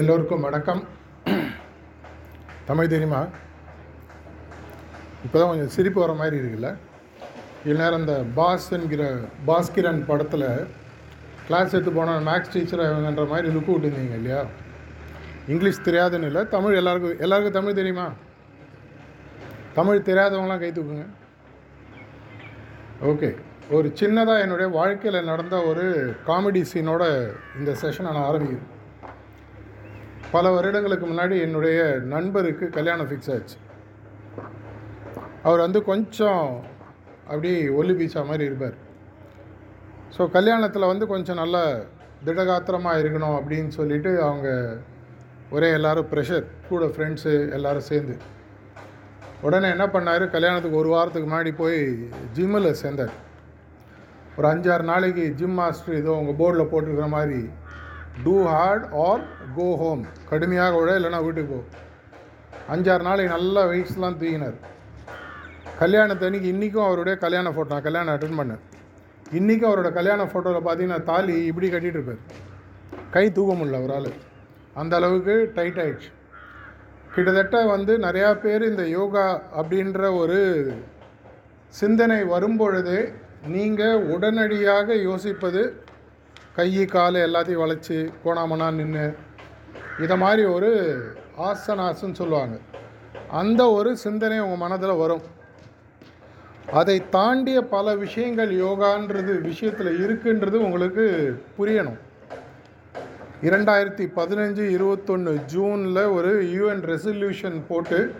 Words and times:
எல்லோருக்கும் 0.00 0.44
வணக்கம். 0.46 0.80
தமிழ் 2.68 2.90
தெரியுமா? 2.92 3.20
இப்போ 5.24 5.36
தான் 5.38 5.50
கொஞ்சம் 5.50 5.72
சிரிப்பு 5.76 5.98
வர 6.02 6.12
மாதிரி 6.20 6.36
இருக்குல்ல? 6.40 6.68
இந்நேரம் 7.70 8.02
இந்த 8.02 8.14
பாஸ் 8.36 8.68
என்கிற 8.76 9.02
பாஸ்கிரன் 9.48 9.98
படத்தில் 10.10 10.46
கிளாஸ் 11.48 11.74
எடுத்து 11.74 11.96
போனால் 11.98 12.24
மேக்ஸ் 12.28 12.54
டீச்சர் 12.54 12.84
இவங்கன்ற 12.88 13.26
மாதிரி 13.32 13.52
லுக்கு 13.54 13.74
விட்டுருந்தீங்க 13.74 14.20
இல்லையா? 14.20 14.42
இங்கிலீஷ் 15.54 15.84
தெரியாதுன்னு 15.88 16.30
இல்லை 16.30 16.44
தமிழ் 16.54 16.78
எல்லாருக்கும் 16.82 17.20
எல்லாருக்கும் 17.26 17.58
தமிழ் 17.58 17.78
தெரியுமா? 17.80 18.06
தமிழ் 19.80 20.06
தெரியாதவங்களாம் 20.10 20.64
கை 20.64 20.72
தூக்குங்க. 20.78 21.06
ஓகே 23.12 23.30
ஒரு 23.76 23.90
சின்னதாக 24.00 24.46
என்னுடைய 24.46 24.70
வாழ்க்கையில் 24.80 25.30
நடந்த 25.32 25.56
ஒரு 25.72 25.86
காமெடி 26.30 26.64
சீனோட 26.72 27.04
இந்த 27.60 27.72
செஷனை 27.84 28.10
நான் 28.16 28.28
ஆரம்பிக்கிறேன். 28.30 28.74
பல 30.32 30.46
வருடங்களுக்கு 30.54 31.06
முன்னாடி 31.10 31.36
என்னுடைய 31.44 31.78
நண்பருக்கு 32.14 32.64
கல்யாணம் 32.76 33.08
ஃபிக்ஸ் 33.10 33.30
ஆச்சு. 33.34 33.56
அவர் 35.42 35.60
வந்து 35.64 35.80
கொஞ்சம் 35.90 36.42
அப்படி 37.30 37.50
ஒல்லி 37.78 37.94
பீச்சா 37.98 38.22
மாதிரி 38.30 38.44
இருப்பார். 38.48 38.76
ஸோ 40.16 40.24
கல்யாணத்தில் 40.36 40.90
வந்து 40.90 41.06
கொஞ்சம் 41.12 41.40
நல்ல 41.42 41.56
திடகாத்திரமாக 42.26 43.00
இருக்கணும் 43.02 43.36
அப்படின்னு 43.38 43.70
சொல்லிட்டு 43.78 44.10
அவங்க 44.26 44.48
ஒரே 45.56 45.68
எல்லாரும் 45.78 46.10
ப்ரெஷர் 46.12 46.46
கூட 46.68 46.84
ஃப்ரெண்ட்ஸு 46.94 47.32
எல்லோரும் 47.56 47.88
சேர்ந்து. 47.90 48.16
உடனே 49.46 49.68
என்ன 49.74 49.86
பண்ணார்? 49.94 50.24
கல்யாணத்துக்கு 50.36 50.80
ஒரு 50.82 50.90
வாரத்துக்கு 50.94 51.28
முன்னாடி 51.28 51.52
போய் 51.62 51.80
ஜிம்மில் 52.36 52.78
சேர்ந்தார். 52.82 53.14
ஒரு 54.38 54.46
அஞ்சாறு 54.52 54.84
நாளைக்கு 54.92 55.24
ஜிம் 55.38 55.56
மாஸ்டர் 55.60 56.00
ஏதோ 56.02 56.12
உங்கள் 56.20 56.38
போர்டில் 56.40 56.70
போட்டிருக்கிற 56.72 57.08
மாதிரி 57.16 57.40
do 58.24 58.34
hard 58.52 58.86
or 59.06 59.22
go 59.56 59.66
home 59.82 60.02
கடுமையாக 60.30 60.78
விட 60.78 60.90
இல்லைன்னா 60.98 61.20
வீட்டுக்கு 61.26 61.52
போ. 61.52 61.60
அஞ்சாறு 62.74 63.02
நாளைக்கு 63.08 63.34
நல்லா 63.36 63.62
வெயிட்ஸ்லாம் 63.70 64.18
தூக்கினார். 64.20 64.56
கல்யாணத்தன்னைக்கு 65.82 66.48
இன்றைக்கும் 66.54 66.86
அவருடைய 66.86 67.14
கல்யாண 67.24 67.50
ஃபோட்டோ 67.54 67.72
நான் 67.74 67.86
கல்யாணம் 67.88 68.14
அட்டன் 68.14 68.38
பண்ணேன். 68.40 68.62
இன்றைக்கும் 69.38 69.70
அவரோட 69.70 69.90
கல்யாண 69.98 70.22
ஃபோட்டோவில் 70.30 70.66
பார்த்தீங்கன்னா 70.66 71.00
தாலி 71.10 71.34
இப்படி 71.50 71.68
கட்டிகிட்டு 71.72 71.98
இருப்பார் 72.00 72.22
கை 73.14 73.24
தூக்க 73.36 73.52
முடியல 73.58 73.80
அவரால். 73.82 74.10
அந்த 74.80 74.92
அளவுக்கு 75.00 75.34
டைட் 75.56 75.80
ஆயிடுச்சு. 75.84 76.10
கிட்டத்தட்ட 77.14 77.58
வந்து 77.74 77.92
நிறையா 78.06 78.30
பேர் 78.44 78.64
இந்த 78.70 78.84
யோகா 78.98 79.26
அப்படின்ற 79.60 80.00
ஒரு 80.22 80.40
சிந்தனை 81.80 82.18
வரும்பொழுதே 82.34 83.00
நீங்கள் 83.54 84.04
உடனடியாக 84.14 84.94
யோசிப்பது 85.08 85.62
கை 86.58 86.84
கால் 86.84 87.14
எல்லாத்தையும் 87.14 87.60
வளைச்சி 87.62 87.96
கோணாமனா 88.24 88.68
நின்று 88.74 89.04
இதை 90.04 90.16
மாதிரி 90.16 90.44
ஒரு 90.44 90.70
ஆசனாசுன்னு 91.48 92.12
சொல்லுவாங்க. 92.12 92.56
அந்த 93.30 93.70
ஒரு 93.70 93.96
சிந்தனை 93.96 94.38
உங்கள் 94.38 94.58
மனதில் 94.58 94.92
வரும். 94.96 95.22
அதை 96.72 96.96
தாண்டிய 97.10 97.60
பல 97.60 97.94
விஷயங்கள் 97.94 98.50
யோகான்றது 98.50 99.40
விஷயத்தில் 99.40 99.90
இருக்குன்றது 100.04 100.56
உங்களுக்கு 100.66 101.04
புரியணும். 101.58 101.98
இரண்டாயிரத்தி 103.42 104.06
பதினஞ்சு 104.16 104.64
இருபத்தொன்று 104.76 105.34
ஜூனில் 105.54 106.04
ஒரு 106.16 106.32
யூஎன் 106.56 106.84
ரெசல்யூஷன் 106.92 107.60
போட்டு 107.68 108.14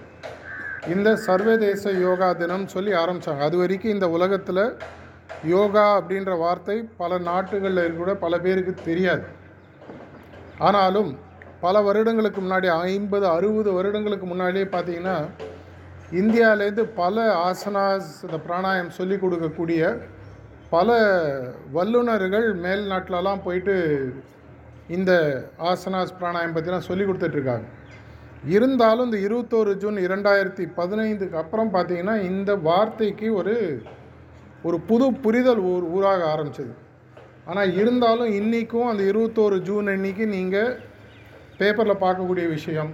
இந்த 0.89 1.17
சர்வதேச 1.17 1.93
யோகா 2.07 2.33
தினம் 2.33 2.67
சொல்லி 2.67 2.93
ஆரம்பித்தாங்க 2.93 3.49
அது 3.51 3.57
வரைக்கும் 3.57 3.93
இந்த 3.93 4.09
உலகத்தில் 4.09 4.65
யோகா 5.45 6.01
அப்படின்ற 6.01 6.39
வார்த்தை 6.39 6.77
பல 6.97 7.19
நாட்டுகளில் 7.19 7.97
கூட 7.97 8.15
பல 8.15 8.39
பேருக்கு 8.39 8.75
தெரியாது. 8.85 9.25
ஆனாலும் 10.59 11.11
பல 11.61 11.81
வருடங்களுக்கு 11.81 12.41
முன்னாடி 12.41 12.67
ஐம்பது 12.67 13.27
அறுபது 13.27 13.73
வருடங்களுக்கு 13.73 14.27
முன்னாடியே 14.27 14.65
பார்த்தீங்கன்னா 14.65 15.17
இந்தியாவிலேருந்து 16.13 16.85
பல 17.03 17.35
ஆசனாஸ் 17.49 18.11
இந்த 18.27 18.39
பிராணாயம் 18.47 18.89
சொல்லி 18.89 19.17
கொடுக்கக்கூடிய 19.17 20.01
பல 20.71 20.97
வல்லுநர்கள் 21.73 22.55
மேல் 22.55 22.85
நாட்டிலலாம் 22.93 23.45
போயிட்டு 23.45 23.77
இந்த 24.87 25.13
ஆசனாஸ் 25.59 26.19
பிராணாயம் 26.21 26.55
பற்றிலாம் 26.55 26.89
சொல்லி 26.89 27.05
கொடுத்துட்ருக்காங்க. 27.05 27.67
இருந்தாலும் 28.45 29.05
இந்த 29.05 29.19
இருபத்தோரு 29.27 29.77
ஜூன் 29.77 29.97
இரண்டாயிரத்தி 29.97 30.65
பதினைந்துக்கு 30.77 31.41
அப்புறம் 31.43 31.73
பார்த்தீங்கன்னா 31.75 32.17
இந்த 32.23 32.55
வார்த்தைக்கு 32.55 33.35
ஒரு 33.35 33.83
ஒரு 34.67 34.79
புது 34.89 35.07
புரிதல் 35.25 35.63
ஊர் 35.73 35.85
ஊராக 35.97 36.23
ஆரம்பிச்சது. 36.35 36.73
ஆனால் 37.51 37.75
இருந்தாலும் 37.81 38.31
இன்றைக்கும் 38.39 38.89
அந்த 38.93 39.03
இருபத்தோரு 39.11 39.59
ஜூன் 39.69 39.87
அன்னைக்கு 39.93 40.25
நீங்கள் 40.37 40.73
பேப்பரில் 41.59 42.03
பார்க்கக்கூடிய 42.05 42.47
விஷயம் 42.57 42.91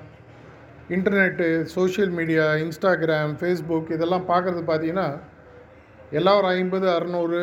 internet 0.95 1.47
social 1.77 2.13
media 2.19 2.45
Instagram 2.65 3.33
Facebook 3.41 3.95
இதெல்லாம் 3.97 4.29
பார்க்குறது 4.31 4.63
பார்த்தீங்கன்னா 4.71 5.09
எல்லாம் 6.19 6.39
ஒரு 6.41 6.49
ஐம்பது 6.59 6.87
அறநூறு 6.97 7.39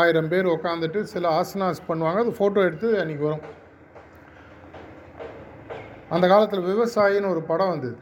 ஆயிரம் 0.00 0.30
பேர் 0.32 0.52
உட்காந்துட்டு 0.54 1.00
சில 1.12 1.24
ஆசனாஸ் 1.40 1.86
பண்ணுவாங்க. 1.88 2.20
அது 2.24 2.32
ஃபோட்டோ 2.38 2.60
எடுத்து 2.68 2.88
அன்றைக்கி 3.02 3.24
வரும். 3.28 3.44
அந்த 6.14 6.24
காலத்தில் 6.32 6.68
விவசாயின்னு 6.70 7.32
ஒரு 7.34 7.42
படம் 7.50 7.72
வந்தது. 7.74 7.96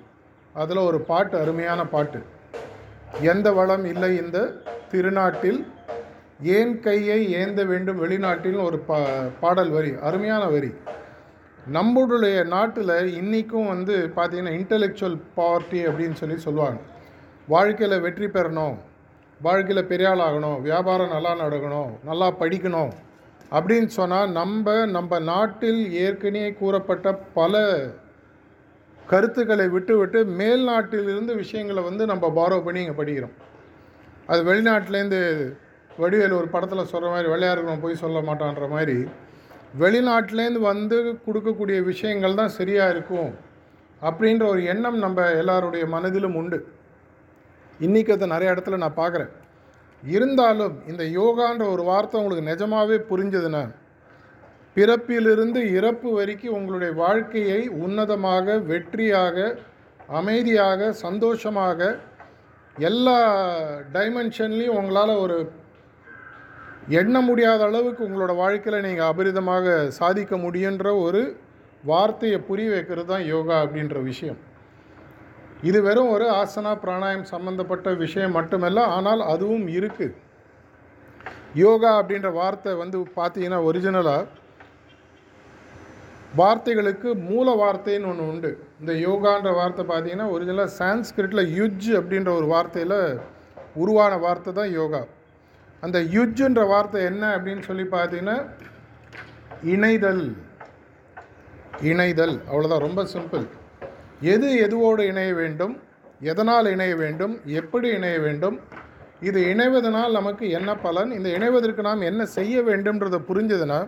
அதில் 0.54 0.86
ஒரு 0.90 1.00
பாட்டு 1.10 1.36
அருமையான 1.42 1.84
பாட்டு. 1.94 2.20
எந்த 3.32 3.48
வளம் 3.58 3.84
இல்லை 3.92 4.10
இந்த 4.22 4.38
திருநாட்டில் 4.92 5.60
ஏன் 6.56 6.72
கையை 6.86 7.18
ஏந்த 7.40 7.60
வேண்டும்? 7.70 8.00
வெளிநாட்டில் 8.04 8.58
ஒரு 8.68 8.78
பா 8.88 8.98
பாடல் 9.42 9.72
வரி 9.76 9.92
அருமையான 10.08 10.44
வரி. 10.54 10.70
நம்மளுடைய 11.76 12.38
நாட்டில் 12.54 12.94
இன்றைக்கும் 13.20 13.70
வந்து 13.74 13.94
பார்த்திங்கன்னா 14.16 14.54
இன்டலெக்சுவல் 14.60 15.16
பார்ட்டி 15.38 15.80
அப்படின்னு 15.90 16.18
சொல்லி 16.22 16.36
சொல்லுவாங்க. 16.46 16.80
வாழ்க்கையில் 17.54 18.02
வெற்றி 18.06 18.28
பெறணும் 18.36 18.76
வாழ்க்கையில் 19.40 19.88
பெரிய 19.92 20.10
ஆகணும் 20.26 20.58
வியாபாரம் 20.66 21.14
நல்லா 21.14 21.32
நடக்கணும் 21.44 21.90
நல்லா 22.08 22.28
படிக்கணும் 22.42 22.92
அப்படின்னு 23.56 23.90
சொன்னால் 23.98 24.30
நம்ம 24.40 24.74
நம்ம 24.96 25.18
நாட்டில் 25.32 25.80
ஏற்கனவே 26.04 26.50
கூறப்பட்ட 26.60 27.08
பல 27.38 27.62
கருத்துக்களை 29.12 29.66
விட்டுவிட்டு 29.74 30.20
மேல் 30.38 30.62
நாட்டிலிருந்து 30.70 31.32
விஷயங்களை 31.42 31.82
வந்து 31.88 32.04
நம்ம 32.12 32.28
பாரோ 32.38 32.58
பண்ணி 32.66 32.80
இங்கே 32.84 32.96
படிக்கிறோம். 33.00 33.34
அது 34.26 34.40
வெளிநாட்டிலேருந்து 34.50 35.20
வடிவேல் 35.90 36.38
ஒரு 36.40 36.48
படத்தில் 36.54 36.90
சொல்கிற 36.92 37.08
மாதிரி 37.12 37.28
விளையாடுறவன் 37.32 37.82
போய் 37.82 38.02
சொல்ல 38.04 38.20
மாட்டான்ற 38.20 38.66
மாதிரி 38.68 38.96
வெளிநாட்டிலேருந்து 39.82 40.60
வந்து 40.70 40.96
கொடுக்கக்கூடிய 41.26 41.78
விஷயங்கள் 41.90 42.38
தான் 42.40 42.56
சரியாக 42.58 42.92
இருக்கும் 42.94 43.30
அப்படின்ற 44.02 44.44
ஒரு 44.48 44.62
எண்ணம் 44.72 44.98
நம்ம 44.98 45.20
எல்லாருடைய 45.40 45.84
மனதிலும் 45.86 46.36
உண்டு. 46.40 46.58
இன்றைக்கி 47.80 48.10
அதை 48.12 48.26
நிறைய 48.28 48.54
இடத்துல 48.54 48.78
நான் 48.82 49.00
பார்க்குறேன். 49.02 49.32
இருந்தாலும் 50.02 50.74
இந்த 50.90 51.02
யோகான்ற 51.18 51.64
ஒரு 51.74 51.82
வார்த்தை 51.82 52.16
உங்களுக்கு 52.20 52.50
நிஜமாகவே 52.50 52.96
புரிஞ்சதுன்னா 53.10 53.62
பிறப்பிலிருந்து 54.76 55.60
இறப்பு 55.78 56.08
வரைக்கும் 56.12 56.56
உங்களுடைய 56.58 56.92
வாழ்க்கையை 56.94 57.60
உன்னதமாக 57.84 58.56
வெற்றியாக 58.70 59.36
அமைதியாக 60.18 60.90
சந்தோஷமாக 61.04 61.80
எல்லா 62.76 63.18
டைமென்ஷன்லேயும் 63.92 64.76
உங்களால் 64.76 65.16
ஒரு 65.16 65.52
எண்ண 66.88 67.20
முடியாத 67.20 67.64
அளவுக்கு 67.64 68.08
உங்களோட 68.08 68.36
வாழ்க்கையில் 68.36 68.82
நீங்கள் 68.82 69.06
அபரிதமாக 69.06 69.88
சாதிக்க 69.88 70.36
முடியுன்ற 70.36 71.00
ஒரு 71.00 71.36
வார்த்தையை 71.84 72.38
புரிய 72.38 72.70
வைக்கிறது 72.70 73.06
தான் 73.06 73.24
யோகா 73.24 73.60
அப்படின்ற 73.60 74.02
விஷயம். 74.02 74.38
இது 75.62 75.82
வெறும் 75.82 76.08
ஒரு 76.08 76.30
ஆசனா 76.30 76.78
பிராணாயம் 76.82 77.22
சம்மந்தப்பட்ட 77.22 77.94
விஷயம் 77.94 78.32
மட்டுமல்ல 78.32 78.80
ஆனால் 78.80 79.20
அதுவும் 79.20 79.66
இருக்குது 79.68 80.14
யோகா 81.54 82.02
அப்படின்ற 82.02 82.32
வார்த்தை 82.32 82.74
வந்து 82.74 82.98
பார்த்தீங்கன்னா 83.16 83.64
ஒரிஜினலாக 83.64 84.26
வார்த்தைகளுக்கு 86.40 87.08
மூல 87.30 87.48
வார்த்தைன்னு 87.62 88.08
ஒன்று 88.10 88.28
உண்டு. 88.32 88.50
இந்த 88.80 88.92
யோகான்ற 89.06 89.50
வார்த்தை 89.58 89.84
பார்த்தீங்கன்னா 89.90 90.26
ஒரிஜினலாக 90.34 90.74
சான்ஸ்கிரிட்டில் 90.78 91.50
யுஜ் 91.58 91.90
அப்படின்ற 91.98 92.30
ஒரு 92.38 92.46
வார்த்தையில் 92.54 92.98
உருவான 93.82 94.16
வார்த்தை 94.24 94.52
தான் 94.52 94.72
யோகா. 94.80 95.02
அந்த 95.80 95.98
யுஜ்ன்ற 96.16 96.62
வார்த்தை 96.72 97.00
என்ன 97.10 97.24
அப்படின்னு 97.36 97.62
சொல்லி 97.68 97.84
பார்த்தீங்கன்னா 97.96 98.36
இணைதல். 99.74 100.24
இணைதல். 101.90 102.36
அவ்வளோதான் 102.50 102.86
ரொம்ப 102.86 103.02
சிம்பிள் 103.14 103.44
எது 104.32 104.48
எதுவோடு 104.66 105.02
இணைய 105.12 105.30
வேண்டும்? 105.34 105.74
எதனால் 106.32 106.66
இணைய 106.74 106.94
வேண்டும்? 106.96 107.34
எப்படி 107.60 107.88
இணைய 107.98 108.18
வேண்டும்? 108.26 108.56
இது 109.28 109.40
இணைவதனால் 109.52 110.16
நமக்கு 110.18 110.44
என்ன 110.50 110.70
பலன்? 110.76 111.10
இந்த 111.10 111.28
இணைவதற்கு 111.38 111.82
நாம் 111.88 112.08
என்ன 112.10 112.22
செய்ய 112.38 112.62
வேண்டும்ன்றதை 112.62 113.20
புரிஞ்சதுன்னா 113.30 113.78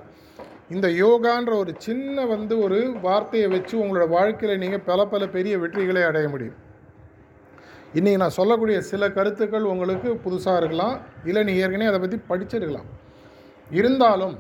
இந்த 0.75 0.87
யோகான்ற 0.89 1.53
ஒரு 1.63 1.73
சின்ன 1.79 2.25
வந்து 2.27 2.55
ஒரு 2.63 2.79
வார்த்தையை 3.03 3.49
வச்சு 3.49 3.75
உங்களோட 3.83 4.09
வாழ்க்கையில் 4.09 4.63
நீங்கள் 4.63 4.83
பல 4.89 5.01
பல 5.13 5.27
பெரிய 5.35 5.59
வெற்றிகளை 5.59 6.03
அடைய 6.07 6.29
முடியும். 6.29 6.57
இன்றைக்கி 7.95 8.17
நான் 8.23 8.37
சொல்லக்கூடிய 8.39 8.81
சில 8.81 9.11
கருத்துக்கள் 9.11 9.71
உங்களுக்கு 9.73 10.09
புதுசாக 10.25 10.57
இருக்கலாம். 10.57 10.97
இல்லை 11.25 11.43
நீ 11.49 11.55
ஏற்கனவே 11.63 11.91
அதை 11.91 12.01
பற்றி 12.01 12.19
படிச்சிருக்கலாம். 12.31 12.89
இருந்தாலும் 13.71 14.37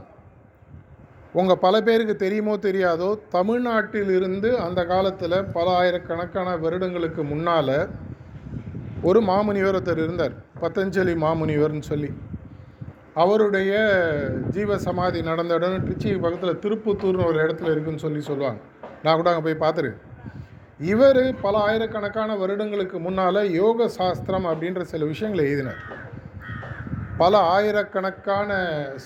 உங்கள் 1.32 1.62
பல 1.64 1.74
பேருக்கு 1.80 2.16
தெரியுமோ 2.16 2.56
தெரியாதோ 2.56 3.08
தமிழ்நாட்டிலிருந்து 3.36 4.50
அந்த 4.66 4.80
காலத்தில் 4.86 5.38
பல 5.56 5.66
ஆயிரக்கணக்கான 5.70 6.56
வருடங்களுக்கு 6.56 7.24
முன்னால் 7.24 7.76
ஒரு 9.02 9.20
மாமுனிவர் 9.20 9.76
ஒருத்தர் 9.78 10.02
இருந்தார். 10.04 10.34
பத்தஞ்சலி 10.60 11.14
மாமுனிவர்னு 11.24 11.86
சொல்லி. 11.92 12.10
அவருடைய 13.22 13.72
ஜீவ 14.54 14.78
சமாதி 14.86 15.20
நடந்த 15.28 15.54
இடம் 15.58 15.84
திருச்சி 15.86 16.08
பக்கத்தில் 16.24 16.60
திருப்புத்தூர்னு 16.64 17.28
ஒரு 17.30 17.38
இடத்துல 17.44 17.72
இருக்குன்னு 17.74 18.04
சொல்லி 18.04 18.20
சொல்லுவாங்க. 18.30 18.60
நான் 19.04 19.18
கூட 19.20 19.30
அங்கே 19.32 19.44
போய் 19.46 19.62
பார்த்துருக்கேன் 19.62 20.02
இவர் 20.92 21.20
பல 21.44 21.54
ஆயிரக்கணக்கான 21.68 22.30
வருடங்களுக்கு 22.36 22.96
முன்னால் 23.06 23.40
யோக 23.60 23.88
சாஸ்திரம் 23.98 24.48
அப்படின்ற 24.50 24.82
சில 24.92 25.04
விஷயங்களை 25.12 25.44
எழுதினார். 25.50 25.80
பல 27.22 27.36
ஆயிரக்கணக்கான 27.54 28.50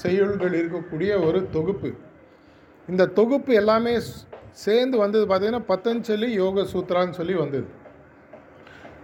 செய்யுள்கள் 0.03 0.57
இருக்கக்கூடிய 0.61 1.11
ஒரு 1.27 1.41
தொகுப்பு. 1.57 1.91
இந்த 2.89 3.07
தொகுப்பு 3.19 3.53
எல்லாமே 3.63 3.93
சேர்ந்து 4.65 4.97
வந்தது 5.05 5.25
பார்த்திங்கன்னா 5.27 5.65
பத்தஞ்சலி 5.73 6.31
யோக 6.43 6.65
சூத்ரான்னு 6.73 7.19
சொல்லி 7.21 7.37
வந்தது. 7.43 7.69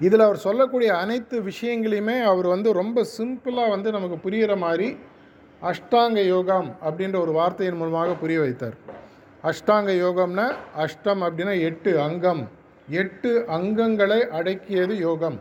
இதில் 0.01 0.25
அவர் 0.27 0.45
சொல்லக்கூடிய 0.47 0.91
அனைத்து 1.03 1.37
விஷயங்களையுமே 1.51 2.17
அவர் 2.31 2.47
வந்து 2.47 2.73
ரொம்ப 2.73 3.05
சிம்பிளாக 3.19 3.73
வந்து 3.75 3.91
நமக்கு 3.91 4.17
புரிகிற 4.25 4.57
மாதிரி 4.57 4.89
அஷ்டாங்க 5.63 6.21
யோகம் 6.27 6.69
அப்படின்ற 6.87 7.17
ஒரு 7.21 7.33
வார்த்தையின் 7.33 7.79
மூலமாக 7.81 8.17
புரிய 8.23 8.39
வைத்தார். 8.41 8.77
அஷ்டாங்க 9.45 9.91
யோகம்னா 10.05 10.47
அஷ்டம் 10.85 11.23
அப்படின்னா 11.27 11.55
எட்டு 11.69 11.91
அங்கம். 12.01 12.43
எட்டு 13.03 13.31
அங்கங்களை 13.57 14.21
அடக்கியது 14.39 14.97
யோகம். 15.07 15.39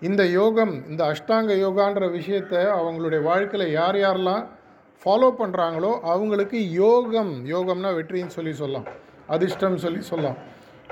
இந்த 0.00 0.22
யோகம் 0.26 0.74
இந்த 0.90 1.02
அஷ்டாங்க 1.12 1.52
யோகான்ற 1.64 2.04
விஷயத்தை 2.10 2.60
அவங்களுடைய 2.78 3.20
வாழ்க்கையில் 3.22 3.74
யார் 3.80 3.98
யாரெல்லாம் 4.02 4.44
ஃபாலோ 5.02 5.30
பண்ணுறாங்களோ 5.40 5.90
அவங்களுக்கு 6.12 6.58
யோகம் 6.70 7.32
யோகம்னா 7.54 7.90
வெற்றின்னு 7.98 8.36
சொல்லி 8.36 8.52
சொல்லலாம். 8.52 8.86
அதிர்ஷ்டம் 9.26 9.82
சொல்லி 9.84 10.00
சொல்லலாம். 10.10 10.38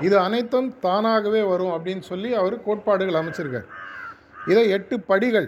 இது 0.05 0.15
அனைத்தும் 0.25 0.67
தானாகவே 0.85 1.41
வரும் 1.51 1.73
அப்படின்னு 1.75 2.03
சொல்லி 2.09 2.29
அவர் 2.41 2.55
கோட்பாடுகள் 2.65 3.19
அமைச்சிருக்கார். 3.21 3.67
இதை 4.51 4.63
எட்டு 4.75 4.95
படிகள் 5.11 5.47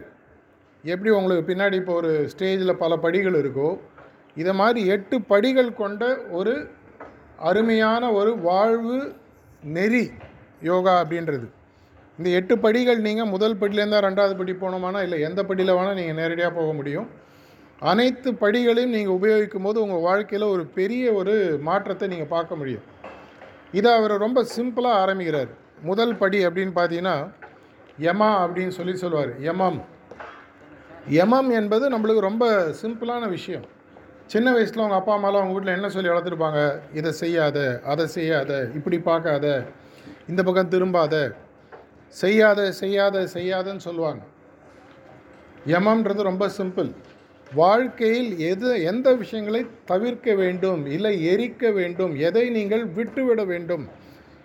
எப்படி 0.84 1.10
உங்களுக்கு 1.20 1.44
பின்னாடி 1.50 1.76
இப்போ 1.82 1.94
ஒரு 2.02 2.12
ஸ்டேஜில் 2.32 2.80
பல 2.84 2.94
படிகள் 3.06 3.38
இருக்கோ 3.42 3.70
இதை 4.42 4.54
மாதிரி 4.62 4.82
எட்டு 4.96 5.16
படிகள் 5.32 5.72
கொண்ட 5.82 6.04
ஒரு 6.40 6.54
அருமையான 7.50 8.04
ஒரு 8.20 8.32
வாழ்வு 8.50 8.98
நெறி 9.76 10.06
யோகா 10.70 10.94
அப்படின்றது. 11.04 11.48
இந்த 12.20 12.30
எட்டு 12.40 12.54
படிகள் 12.66 13.00
நீங்கள் 13.08 13.32
முதல் 13.34 13.60
படியிலேருந்தா 13.62 14.00
ரெண்டாவது 14.08 14.36
படி 14.40 14.54
போனோமானா 14.64 15.02
இல்லை 15.08 15.20
எந்த 15.28 15.42
படியில் 15.50 15.76
வேணால் 15.78 16.00
நீங்கள் 16.00 16.20
நேரடியாக 16.22 16.54
போக 16.60 16.72
முடியும். 16.80 17.08
அனைத்து 17.92 18.30
படிகளையும் 18.44 18.96
நீங்கள் 18.98 19.18
உபயோகிக்கும் 19.20 19.68
போது 19.68 19.78
உங்கள் 19.86 20.06
வாழ்க்கையில் 20.08 20.52
ஒரு 20.56 20.64
பெரிய 20.80 21.14
ஒரு 21.20 21.36
மாற்றத்தை 21.68 22.08
நீங்கள் 22.14 22.34
பார்க்க 22.36 22.62
முடியும். 22.62 22.86
இதை 23.72 23.92
அவர் 23.94 24.14
ரொம்ப 24.18 24.46
சிம்பிளாக 24.56 25.02
ஆரம்பிக்கிறார். 25.04 25.52
முதல் 25.82 26.18
படி 26.18 26.48
அப்படின்னு 26.48 26.74
பார்த்தீங்கன்னா 26.76 27.32
யமா 28.00 28.30
அப்படின்னு 28.44 28.68
சொல்லி 28.68 28.96
சொல்லுவார். 28.96 29.32
யமம். 29.40 29.80
யமம் 31.10 31.50
என்பது 31.50 31.86
நம்மளுக்கு 31.90 32.20
ரொம்ப 32.20 32.46
சிம்பிளான 32.82 33.30
விஷயம். 33.30 33.66
சின்ன 34.26 34.52
வயசில் 34.52 34.82
அவங்க 34.82 34.96
அப்பா 34.96 35.14
அம்மாலாம் 35.18 35.42
அவங்க 35.42 35.54
வீட்டில் 35.54 35.76
என்ன 35.76 35.90
சொல்லி 35.90 36.10
வளர்த்துருப்பாங்க? 36.10 36.80
இதை 36.94 37.12
செய்யாத 37.12 37.58
அதை 37.86 38.08
செய்யாத 38.08 38.70
இப்படி 38.76 39.00
பார்க்காத 39.00 39.46
இந்த 40.28 40.44
பக்கம் 40.44 40.72
திரும்பாத 40.74 41.16
செய்யாத 42.08 42.72
செய்யாத 42.72 43.28
செய்யாதன்னு 43.34 43.86
சொல்லுவாங்க. 43.88 44.22
யமம்ன்றது 45.66 46.22
ரொம்ப 46.32 46.50
சிம்பிள். 46.58 46.92
வாழ்க்கையில் 47.54 48.38
எது 48.38 48.84
எந்த 48.84 49.14
விஷயங்களை 49.14 49.66
தவிர்க்க 49.86 50.36
வேண்டும் 50.36 50.86
இல்லை 50.86 51.26
எரிக்க 51.26 51.72
வேண்டும் 51.72 52.16
எதை 52.16 52.50
நீங்கள் 52.50 52.86
விட்டுவிட 52.86 53.44
வேண்டும் 53.44 53.88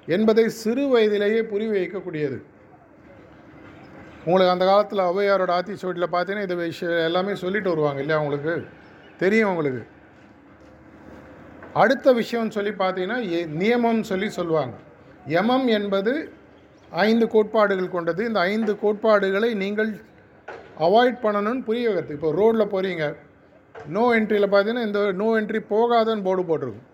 என்பதை 0.06 0.48
சிறு 0.48 0.88
வயதிலேயே 0.88 1.40
புரி 1.40 1.68
வைக்கக்கூடியது. 1.68 2.42
உங்களுக்கு 4.24 4.50
அந்த 4.50 4.64
காலத்தில் 4.64 4.98
ஔவையாரோட 4.98 5.50
ஆத்திச்சோட்டில் 5.50 6.06
பார்த்தீங்கன்னா 6.12 6.42
இது 6.42 6.56
விஷயம் 6.56 7.04
எல்லாமே 7.04 7.34
சொல்லிட்டு 7.34 7.68
வருவாங்க 7.68 8.00
இல்லையா 8.00 8.20
உங்களுக்கு? 8.20 8.66
தெரியும் 9.18 9.48
உங்களுக்கு. 9.48 9.86
அடுத்த 11.72 12.12
விஷயம்னு 12.12 12.48
சொல்லி 12.48 12.70
பார்த்தீங்கன்னா 12.70 13.30
எ- 13.30 13.46
நியமம்னு 13.46 14.00
சொல்லி 14.00 14.30
சொல்லுவாங்க. 14.30 14.76
யமம் 15.26 15.66
என்பது 15.66 16.32
ஐந்து 16.90 17.28
கோட்பாடுகள் 17.28 17.90
கொண்டது. 17.90 18.24
இந்த 18.24 18.40
ஐந்து 18.40 18.78
கோட்பாடுகளை 18.78 19.54
நீங்கள் 19.54 20.00
அவாய்ட் 20.86 21.18
பண்ணணும்னு 21.24 21.62
புரிய 21.68 21.84
வைக்கிறது 21.88 22.16
இப்போ 22.18 22.30
ரோட்டில் 22.40 22.72
போகிறீங்க 22.74 23.04
நோ 23.96 24.04
என்ட்ரியில் 24.16 24.52
பார்த்தீங்கன்னா 24.52 24.86
இந்த 24.88 25.00
நோ 25.20 25.28
என்ட்ரி 25.38 25.60
போகாதன்னு 25.72 26.24
போர்டு 26.26 26.42
போட்டிருக்கும். 26.50 26.88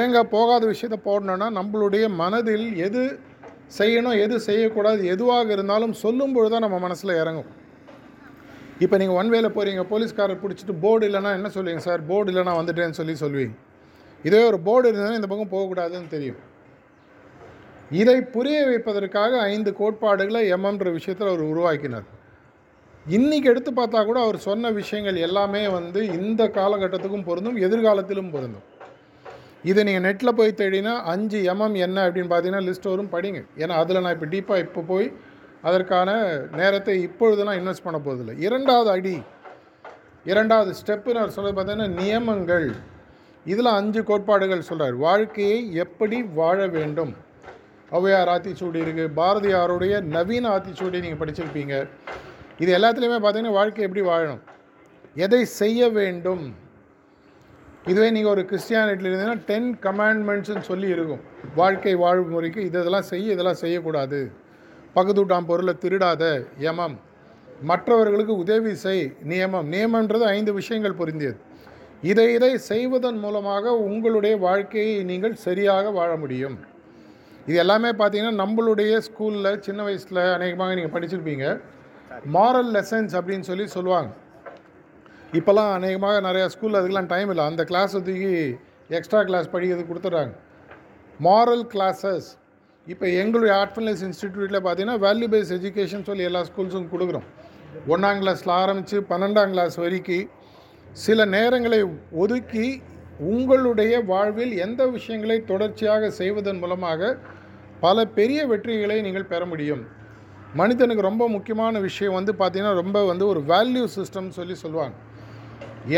ஏங்க 0.00 0.18
போகாத 0.34 0.62
விஷயத்த 0.72 0.96
போடணுன்னா 1.08 1.46
நம்மளுடைய 1.58 2.04
மனதில் 2.22 2.66
எது 2.86 3.02
செய்யணும் 3.78 4.18
எது 4.24 4.36
செய்யக்கூடாது 4.46 5.00
எதுவாக 5.14 5.52
இருந்தாலும் 5.56 5.94
சொல்லும் 6.02 6.34
பொழுது 6.36 6.52
தான் 6.52 6.64
நம்ம 6.66 6.78
மனசில் 6.84 7.18
இறங்கும். 7.22 7.50
இப்போ 8.84 8.96
நீங்கள் 9.00 9.18
ஒன் 9.20 9.32
வேல 9.34 9.48
போகிறீங்க 9.56 9.82
போலீஸ்காரர் 9.90 10.42
பிடிச்சிட்டு 10.42 10.76
போர்டு 10.84 11.04
இல்லைன்னா 11.08 11.32
என்ன 11.38 11.50
சொல்லுவீங்க? 11.56 11.82
சார் 11.88 12.06
போர்டு 12.10 12.30
இல்லைனா 12.32 12.54
வந்துட்டேன்னு 12.60 12.98
சொல்லி 13.00 13.16
சொல்லுவீங்க. 13.24 13.56
இதே 14.28 14.40
ஒரு 14.50 14.60
போர்டு 14.68 14.86
இருந்ததுன்னா 14.88 15.18
இந்த 15.20 15.30
பக்கம் 15.32 15.52
போகக்கூடாதுன்னு 15.56 16.14
தெரியும். 16.14 16.40
இதை 18.00 18.18
புரிய 18.36 18.58
வைப்பதற்காக 18.70 19.38
ஐந்து 19.52 19.70
கோட்பாடுகளை 19.82 20.42
எம்எம்ன்ற 20.56 20.90
விஷயத்தில் 20.98 21.30
அவர் 21.32 21.44
உருவாக்கினார். 21.52 22.08
இன்றைக்கி 23.06 23.46
எடுத்து 23.50 23.70
பார்த்தா 23.76 24.00
கூட 24.08 24.18
அவர் 24.24 24.36
சொன்ன 24.46 24.70
விஷயங்கள் 24.78 25.16
எல்லாமே 25.26 25.62
வந்து 25.76 26.00
இந்த 26.18 26.42
காலகட்டத்துக்கும் 26.56 27.24
பொருந்தும் 27.28 27.56
எதிர்காலத்திலும் 27.66 28.30
பொருந்தும். 28.34 28.66
இதை 29.70 29.80
நீங்கள் 29.88 30.04
நெட்டில் 30.06 30.36
போய் 30.38 30.52
தேடினா 30.58 30.92
அஞ்சு 31.12 31.38
எம்எம் 31.52 31.76
என்ன 31.86 32.04
அப்படின்னு 32.06 32.30
பார்த்தீங்கன்னா 32.32 32.66
லிஸ்ட் 32.66 32.90
வரும் 32.90 33.10
படிங்க. 33.14 33.40
ஏன்னா 33.62 33.74
அதில் 33.82 34.02
நான் 34.04 34.14
இப்போ 34.16 34.28
டீப்பாக 34.34 34.64
இப்போ 34.66 34.82
போய் 34.92 35.08
அதற்கான 35.68 36.10
நேரத்தை 36.60 36.94
இப்பொழுதுலாம் 37.08 37.58
இன்வெஸ்ட் 37.60 37.86
பண்ண 37.86 38.00
போதில்லை 38.06 38.36
இரண்டாவது 38.46 38.90
அடி 38.96 39.16
இரண்டாவது 40.32 40.72
ஸ்டெப்புன்னு 40.80 41.22
அவர் 41.22 41.36
சொல்கிறது 41.36 41.56
பார்த்தீங்கன்னா 41.58 41.90
நியமங்கள். 42.00 42.68
இதில் 43.46 43.76
அஞ்சு 43.78 44.00
கோட்பாடுகள் 44.08 44.68
சொல்கிறார் 44.70 44.96
வாழ்க்கையை 45.06 45.60
எப்படி 45.84 46.18
வாழ 46.40 46.58
வேண்டும்? 46.76 47.12
ஔவையார் 47.98 48.32
ஆத்திச்சூடி 48.32 48.78
இருக்குது 48.86 49.14
பாரதியாருடைய 49.20 49.94
நவீன 50.16 50.48
ஆத்திச்சூடி 50.56 51.00
நீங்கள் 51.04 51.22
படிச்சிருப்பீங்க. 51.22 51.76
இது 52.62 52.70
எல்லாத்துலேயுமே 52.78 53.18
பார்த்தீங்கன்னா 53.22 53.58
வாழ்க்கை 53.58 53.84
எப்படி 53.86 54.02
வாழணும்? 54.10 54.42
எதை 55.24 55.42
செய்ய 55.60 55.88
வேண்டும்? 55.98 56.44
இதுவே 57.90 58.08
நீங்கள் 58.14 58.32
ஒரு 58.34 58.42
கிறிஸ்டியானிட்டியில் 58.50 59.10
இருந்தீங்கன்னா 59.10 59.44
டென் 59.50 59.68
கமாண்ட்மெண்ட்ஸ்னு 59.86 60.64
சொல்லி 60.70 60.88
இருக்கும். 60.96 61.22
வாழ்க்கை 61.60 61.94
வாழ்முறைக்கு 62.04 62.60
இது 62.68 62.76
இதெல்லாம் 62.82 63.08
செய்ய 63.12 63.36
இதெல்லாம் 63.36 63.60
செய்யக்கூடாது. 63.62 64.20
பகுதூட்டாம் 64.96 65.48
பொருளை 65.50 65.74
திருடாத 65.84 66.24
யமம். 66.66 66.96
மற்றவர்களுக்கு 67.70 68.34
உதவி 68.42 68.72
செய் 68.84 69.04
நியமம். 69.30 69.66
நியமன்றது 69.74 70.24
ஐந்து 70.36 70.52
விஷயங்கள் 70.60 70.98
பொருந்தியது. 71.00 71.38
இதை 72.10 72.28
இதை 72.36 72.52
செய்வதன் 72.70 73.18
மூலமாக 73.24 73.72
உங்களுடைய 73.86 74.34
வாழ்க்கையை 74.46 74.94
நீங்கள் 75.10 75.34
சரியாக 75.46 75.90
வாழ 75.98 76.10
முடியும். 76.22 76.56
இது 77.48 77.56
எல்லாமே 77.64 77.90
பார்த்தீங்கன்னா 78.00 78.40
நம்மளுடைய 78.44 78.94
ஸ்கூலில் 79.06 79.60
சின்ன 79.66 79.80
வயசில் 79.88 80.22
அநேகமாக 80.36 80.74
நீங்கள் 80.78 80.94
படிச்சிருப்பீங்க. 80.96 81.46
மாரல் 82.36 82.70
லெசன்ஸ் 82.76 83.14
அப்படின்னு 83.18 83.48
சொல்லி 83.50 83.66
சொல்லுவாங்க. 83.76 84.10
இப்போல்லாம் 85.38 85.72
அநேகமாக 85.78 86.20
நிறையா 86.28 86.46
ஸ்கூலில் 86.54 86.78
அதுக்கெலாம் 86.78 87.10
டைம் 87.14 87.30
இல்லை. 87.32 87.44
அந்த 87.50 87.62
கிளாஸ் 87.70 87.92
தூக்கி 88.08 88.30
எக்ஸ்ட்ரா 88.96 89.20
கிளாஸ் 89.28 89.52
படிக்கிறது 89.52 89.84
கொடுத்துட்றாங்க. 89.90 90.32
மாரல் 91.26 91.64
கிளாஸஸ் 91.74 92.28
இப்போ 92.86 93.06
எங்களுடைய 93.22 93.52
ஆர்ட் 93.60 93.78
இன்ஸ்டிடியூட்டில் 94.06 94.64
பார்த்தீங்கன்னா 94.64 94.98
வேல்யூ 95.06 95.28
பேஸ் 95.34 95.52
எஜுகேஷன் 95.58 96.06
சொல்லி 96.08 96.24
எல்லா 96.30 96.42
ஸ்கூல்ஸும் 96.50 96.90
கொடுக்குறோம். 96.94 97.26
ஒன்றாம் 97.94 98.20
கிளாஸில் 98.22 98.54
ஆரம்பித்து 98.62 98.98
பன்னெண்டாம் 99.10 99.52
கிளாஸ் 99.54 99.76
வரைக்கும் 99.84 100.30
சில 101.04 101.24
நேரங்களை 101.36 101.80
ஒதுக்கி 102.22 102.66
உங்களுடைய 103.32 103.94
வாழ்வில் 104.10 104.54
எந்த 104.64 104.82
விஷயங்களை 104.96 105.36
தொடர்ச்சியாக 105.50 106.10
செய்வதன் 106.20 106.60
மூலமாக 106.62 107.10
பல 107.84 108.04
பெரிய 108.18 108.40
வெற்றிகளை 108.52 108.96
நீங்கள் 109.06 109.30
பெற 109.32 109.44
முடியும். 109.46 109.82
மனிதனுக்கு 110.58 111.02
ரொம்ப 111.08 111.24
முக்கியமான 111.34 111.80
விஷயம் 111.86 112.16
வந்து 112.18 112.32
பார்த்திங்கன்னா 112.38 112.74
ரொம்ப 112.82 112.98
வந்து 113.10 113.24
ஒரு 113.32 113.40
வேல்யூ 113.50 113.84
சிஸ்டம் 113.96 114.28
சொல்லி 114.38 114.54
சொல்லுவாங்க. 114.62 114.94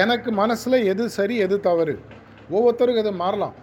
எனக்கு 0.00 0.30
மனசில் 0.40 0.78
எது 0.92 1.04
சரி 1.18 1.36
எது 1.44 1.56
தவறு? 1.68 1.94
ஒவ்வொருத்தருக்கும் 2.54 3.04
எது 3.04 3.12
மாறலாம். 3.22 3.54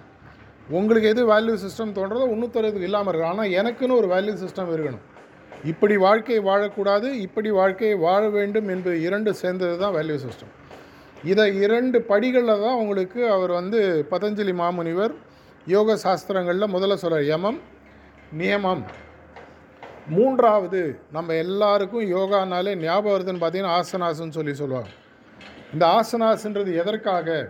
உங்களுக்கு 0.78 1.08
எது 1.14 1.22
வேல்யூ 1.34 1.56
சிஸ்டம் 1.64 1.94
தோன்றதோ 1.98 2.26
இன்னொருத்தருக்கு 2.34 2.88
இல்லாமல் 2.88 3.12
இருக்கு 3.12 3.30
ஆனால் 3.32 3.54
எனக்குன்னு 3.60 4.00
ஒரு 4.02 4.08
வேல்யூ 4.14 4.34
சிஸ்டம் 4.44 4.72
இருக்கணும். 4.76 5.06
இப்படி 5.72 5.96
வாழ்க்கையை 6.06 6.42
வாழக்கூடாது 6.50 7.08
இப்படி 7.26 7.50
வாழ்க்கையை 7.60 7.96
வாழ 8.06 8.22
வேண்டும் 8.38 8.68
என்பது 8.74 8.98
இரண்டு 9.08 9.32
சேர்ந்தது 9.42 9.76
தான் 9.84 9.96
வேல்யூ 9.98 10.18
சிஸ்டம் 10.26 10.54
இதை 11.30 11.46
இரண்டு 11.64 11.98
படிகளில் 12.12 12.62
தான் 12.66 12.80
உங்களுக்கு 12.82 13.20
அவர் 13.36 13.52
வந்து 13.60 13.80
பதஞ்சலி 14.12 14.54
மாமுனிவர் 14.62 15.14
யோக 15.74 15.96
சாஸ்திரங்களில் 16.06 16.74
முதல்ல 16.76 16.98
சொல்கிறார் 17.02 17.30
யமம் 17.32 17.60
நியமம். 18.40 18.84
மூன்றாவது 20.08 21.00
நம்ம 21.12 21.34
எல்லாருக்கும் 21.34 22.12
யோகானாலே 22.12 22.76
ஞாபகம் 22.76 23.14
வருதுன்னு 23.14 23.44
பார்த்தீங்கன்னா 23.44 23.80
ஆசனாஸ்ன்னு 23.80 24.30
சொல்லி 24.30 24.54
சொல்லுவாங்க. 24.54 24.90
இந்த 25.74 25.86
ஆசனாசுன்றது 25.86 26.76
எதற்காக? 26.76 27.50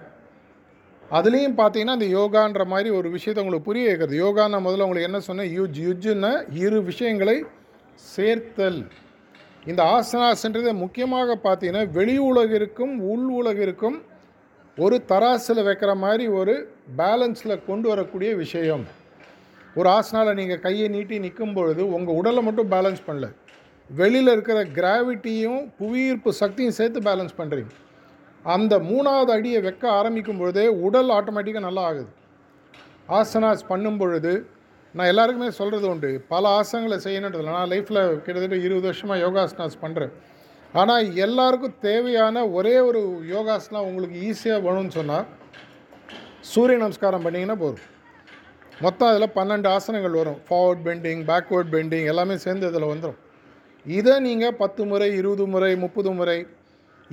அதுலேயும் 1.11 1.57
பார்த்தீங்கன்னா 1.57 1.95
அந்த 1.97 2.05
யோகான்ற 2.05 2.65
மாதிரி 2.65 2.89
ஒரு 2.89 3.09
விஷயத்தை 3.09 3.45
உங்களுக்கு 3.45 3.71
புரிய 3.71 3.85
வைக்கிறது. 3.85 4.17
யோகா 4.17 4.47
நான் 4.47 4.65
முதல்ல 4.65 4.87
உங்களுக்கு 4.87 5.01
என்ன 5.01 5.19
சொன்னேன்? 5.19 5.59
யுஜ் 5.59 5.79
யுஜ்ஜுன்னா 5.87 6.47
இரு 6.53 6.83
விஷயங்களை 6.83 7.45
சேர்த்தல். 7.93 8.87
இந்த 9.65 9.83
ஆசனாஸ்ன்றது 9.83 10.73
முக்கியமாக 10.73 11.39
பார்த்தீங்கன்னா 11.43 11.91
வெளி 11.91 12.19
உலகிற்கும் 12.19 12.97
உள் 12.99 13.27
உலகிற்கும் 13.39 14.01
ஒரு 14.77 15.03
தராசில் 15.07 15.65
வைக்கிற 15.67 15.95
மாதிரி 15.95 16.27
ஒரு 16.27 16.73
பேலன்ஸில் 16.97 17.65
கொண்டு 17.65 17.89
வரக்கூடிய 17.89 18.35
விஷயம். 18.35 18.97
ஒரு 19.79 19.89
ஆசனாவில் 19.97 20.37
நீங்கள் 20.39 20.63
கையை 20.65 20.87
நீட்டி 20.95 21.15
நிற்கும் 21.25 21.55
பொழுது 21.57 21.81
உங்கள் 21.95 22.17
உடலை 22.19 22.41
மட்டும் 22.47 22.71
பேலன்ஸ் 22.73 23.03
பண்ணல. 23.07 23.27
வெளியில் 23.89 24.31
இருக்கிற 24.35 24.59
கிராவிட்டியும் 24.77 25.61
புவியீர்ப்பு 25.79 26.31
சக்தியும் 26.41 26.77
சேர்த்து 26.79 26.99
பேலன்ஸ் 27.09 27.37
பண்ணுறீங்க 27.39 27.73
அந்த 28.45 28.73
மூணாவது 28.89 29.31
அடியை 29.35 29.59
வைக்க 29.65 29.85
ஆரம்பிக்கும் 29.99 30.39
பொழுதே 30.41 30.65
உடல் 30.87 31.11
ஆட்டோமேட்டிக்காக 31.17 31.65
நல்லா 31.67 31.83
ஆகுது. 31.89 32.09
ஆசனாஸ் 33.19 33.63
பண்ணும் 33.71 33.99
பொழுது 34.01 34.33
நான் 34.95 35.09
எல்லாருக்குமே 35.11 35.49
சொல்கிறது 35.59 35.87
உண்டு. 35.93 36.09
பல 36.33 36.43
ஆசனங்களை 36.59 36.97
செய்யணுன்றதில்ல 37.05 37.55
நான் 37.57 37.71
லைஃப்பில் 37.73 38.01
கிட்டத்தட்ட 38.25 38.57
இருபது 38.67 38.87
வருஷமாக 38.89 39.19
யோகாசனாஸ் 39.25 39.81
பண்ணுறேன் 39.83 40.13
ஆனால் 40.79 41.05
எல்லாருக்கும் 41.25 41.77
தேவையான 41.87 42.45
ஒரே 42.57 42.75
ஒரு 42.89 43.01
யோகாசனா 43.35 43.79
உங்களுக்கு 43.89 44.17
ஈஸியாக 44.29 44.63
வேணும்னு 44.67 44.97
சொன்னால் 44.99 45.27
சூரிய 46.51 46.77
நமஸ்காரம் 46.83 47.25
பண்ணிங்கன்னா 47.25 47.57
போதும். 47.63 47.85
மொத்தம் 48.83 49.09
அதில் 49.11 49.33
பன்னெண்டு 49.37 49.67
ஆசனங்கள் 49.75 50.15
வரும். 50.19 50.37
ஃபார்வர்ட் 50.47 50.83
பெண்டிங் 50.87 51.21
பேக்வேர்ட் 51.29 51.71
பெண்டிங் 51.75 52.05
எல்லாமே 52.11 52.35
சேர்ந்து 52.43 52.67
இதில் 52.71 52.91
வந்துடும் 52.91 53.17
இதை 53.85 54.13
நீங்கள் 54.27 54.55
பத்து 54.61 54.81
முறை 54.91 55.07
இருபது 55.19 55.45
முறை 55.53 55.71
முப்பது 55.83 56.11
முறை 56.19 56.37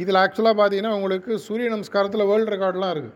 இதில் 0.02 0.18
ஆக்சுவலாக 0.22 0.56
பார்த்தீங்கன்னா 0.58 0.92
உங்களுக்கு 0.98 1.32
சூரிய 1.46 1.68
நமஸ்காரத்தில் 1.74 2.28
வேர்ல்டு 2.30 2.52
ரெக்கார்ட்லாம் 2.54 2.92
இருக்குது 2.94 3.14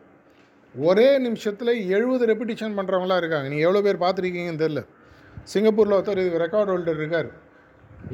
ஒரே 0.74 1.06
நிமிஷத்தில் 1.26 1.72
எழுபது 1.96 2.24
ரெப்பிட்டிஷன் 2.30 2.74
பண்ணுறவங்களாம் 2.78 3.20
இருக்காங்க. 3.22 3.46
நீங்கள் 3.52 3.66
எவ்வளோ 3.68 3.82
பேர் 3.86 4.02
பார்த்துருக்கீங்கன்னு 4.04 4.62
தெரில 4.64 4.82
சிங்கப்பூரில் 5.52 5.96
ஒருத்தர் 5.98 6.22
இது 6.24 6.42
ரெக்கார்ட் 6.44 6.72
ஹோல்டர் 6.72 7.00
இருக்கார். 7.02 7.28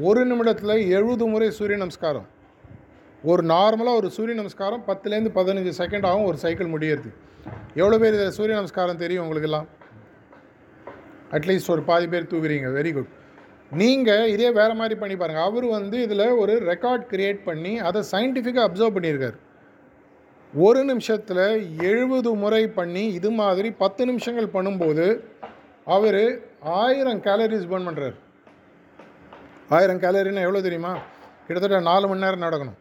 ஒரு 0.08 0.22
நிமிடத்தில் 0.30 0.74
எழுபது 0.96 1.26
முறை 1.32 1.48
சூரிய 1.58 1.78
நமஸ்காரம். 1.84 2.28
ஒரு 3.30 3.42
நார்மலாக 3.54 4.00
ஒரு 4.00 4.10
சூரிய 4.16 4.36
நமஸ்காரம் 4.42 4.84
பத்துலேருந்து 4.88 5.32
பதினஞ்சு 5.38 5.72
செகண்ட் 5.80 6.06
ஆகும் 6.10 6.28
ஒரு 6.30 6.38
சைக்கிள் 6.44 6.72
முடியறது. 6.74 7.10
எவ்வளோ 7.80 7.98
பேர் 8.04 8.16
இதில் 8.18 8.36
சூரிய 8.38 8.54
நமஸ்காரம் 8.60 9.02
தெரியும் 9.04 9.24
உங்களுக்கெல்லாம்? 9.26 9.68
அட்லீஸ்ட் 11.36 11.72
ஒரு 11.74 11.82
பாதி 11.90 12.06
பேர் 12.12 12.30
தூக்குறீங்க. 12.32 12.68
வெரி 12.78 12.92
குட் 12.96 13.12
நீங்கள் 13.80 14.30
இதே 14.34 14.48
வேறு 14.58 14.74
மாதிரி 14.80 14.96
பண்ணி 15.00 15.14
பாருங்கள் 15.20 15.46
அவர் 15.48 15.66
வந்து 15.76 15.96
இதில் 16.06 16.26
ஒரு 16.42 16.54
ரெக்கார்ட் 16.70 17.04
க்ரியேட் 17.12 17.40
பண்ணி 17.48 17.72
அதை 17.88 18.00
சயின்டிஃபிக்காக 18.12 18.66
அப்சர்வ் 18.68 18.96
பண்ணியிருக்கார். 18.96 19.36
ஒரு 20.52 20.80
நிமிஷத்தில் 20.90 21.46
எழுபது 21.90 22.30
முறை 22.42 22.62
பண்ணி 22.78 23.02
இது 23.18 23.30
மாதிரி 23.40 23.68
பத்து 23.82 24.02
நிமிஷங்கள் 24.10 24.54
பண்ணும்போது 24.54 25.06
அவர் 25.96 26.22
ஆயிரம் 26.82 27.20
கேலரிஸ் 27.26 27.68
பர்ன் 27.72 27.88
பண்ணுறார் 27.88 28.16
ஆயிரம் 29.76 30.00
கேலரின்னா 30.04 30.46
எவ்வளோ 30.46 30.62
தெரியுமா? 30.66 30.92
கிட்டத்தட்ட 31.46 31.78
நாலு 31.90 32.06
மணி 32.10 32.24
நேரம் 32.24 32.44
நடக்கணும். 32.46 32.78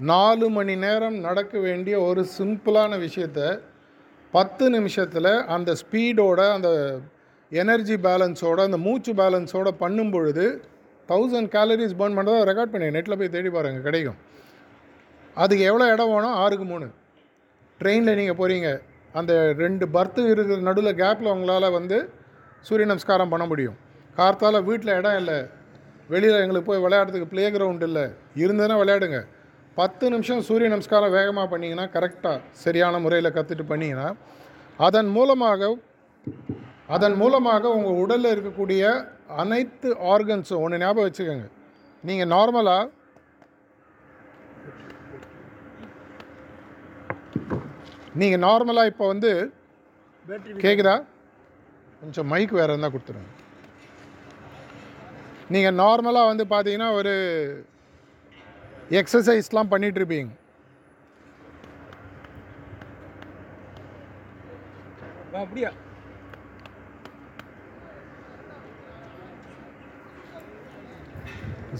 நாலு 0.00 0.46
மணி 0.56 0.74
நேரம் 0.84 1.16
நடக்க 1.26 1.54
வேண்டிய 1.66 1.94
ஒரு 2.08 2.22
சிம்பிளான 2.36 2.98
விஷயத்த 3.06 3.40
பத்து 4.34 4.64
நிமிஷத்தில் 4.76 5.32
அந்த 5.54 5.70
ஸ்பீடோட 5.82 6.40
அந்த 6.56 6.70
எனர்ஜி 7.60 7.96
பேலன்ஸோட 8.06 8.60
அந்த 8.68 8.78
மூச்சு 8.86 9.12
பேலன்ஸோட 9.20 9.68
பண்ணும் 9.82 10.12
பொழுது 10.14 10.44
தௌசண்ட் 11.08 11.50
கேலரிஸ் 11.54 11.98
பர்ன் 12.00 12.16
பண்ணுறதா 12.18 12.42
ரெக்கார்ட் 12.50 12.72
பண்ணி 12.74 12.86
நெட்டில் 12.96 13.18
போய் 13.20 13.34
தேடி 13.34 13.50
பாருங்கள் 13.56 13.86
கிடைக்கும். 13.86 14.18
அதுக்கு 15.42 15.64
எவ்வளோ 15.70 15.86
இடம் 15.94 16.12
வேணும்? 16.14 16.36
ஆறுக்கு 16.42 16.66
மூணு. 16.72 16.86
ட்ரெயினில் 17.80 18.18
நீங்கள் 18.20 18.38
போகிறீங்க 18.40 18.68
அந்த 19.18 19.32
ரெண்டு 19.62 19.84
பர்த்து 19.96 20.20
இருக்கிற 20.32 20.60
நடுவில் 20.68 20.98
கேப்பில் 21.02 21.32
உங்களால் 21.34 21.74
வந்து 21.78 21.96
சூரிய 22.68 22.86
நமஸ்காரம் 22.92 23.32
பண்ண 23.32 23.44
முடியும். 23.52 23.76
கார்த்தால் 24.18 24.66
வீட்டில் 24.68 24.96
இடம் 24.98 25.18
இல்லை. 25.20 25.38
வெளியில் 26.12 26.42
எங்களுக்கு 26.44 26.68
போய் 26.70 26.84
விளையாடுறதுக்கு 26.84 27.32
ப்ளே 27.32 27.44
கிரவுண்ட் 27.54 27.84
இல்லை. 27.88 28.04
இருந்ததுன்னா 28.42 28.76
விளையாடுங்க. 28.82 29.20
பத்து 29.80 30.04
நிமிஷம் 30.14 30.42
சூரிய 30.48 30.68
நமஸ்காரம் 30.74 31.14
வேகமாக 31.18 31.46
பண்ணிங்கன்னா 31.52 31.86
கரெக்டாக 31.94 32.38
சரியான 32.64 32.98
முறையில் 33.04 33.34
கற்றுட்டு 33.36 33.64
பண்ணிங்கன்னா 33.70 34.08
அதன் 34.86 35.10
மூலமாக 35.16 35.70
அதன் 36.88 37.16
மூலமாக 37.20 37.70
உங்கள் 37.76 38.00
உடலில் 38.02 38.32
இருக்கக்கூடிய 38.34 38.82
அனைத்து 39.42 39.88
ஆர்கன்ஸும் 40.12 40.62
ஒன்று 40.64 40.80
ஞாபகம் 40.82 41.06
வச்சுக்கோங்க. 41.06 41.46
நீங்கள் 42.08 42.30
நார்மலாக 42.34 42.90
நீங்கள் 48.20 48.44
நார்மலாக 48.48 48.90
இப்போ 48.90 49.04
வந்து 49.12 49.30
கேட்குதா 50.64 50.96
கொஞ்சம் 52.02 52.28
மைக் 52.32 52.52
வேறு 52.58 52.72
இருந்தால் 52.72 52.94
கொடுத்துருங்க. 52.94 53.30
நீங்கள் 55.54 55.78
நார்மலாக 55.82 56.30
வந்து 56.30 56.44
பார்த்தீங்கன்னா 56.52 56.90
ஒரு 57.00 57.14
எக்ஸசைஸ்லாம் 59.00 59.72
பண்ணிகிட்ருப்பீங்க 59.72 60.32
அப்படியா? 65.44 65.70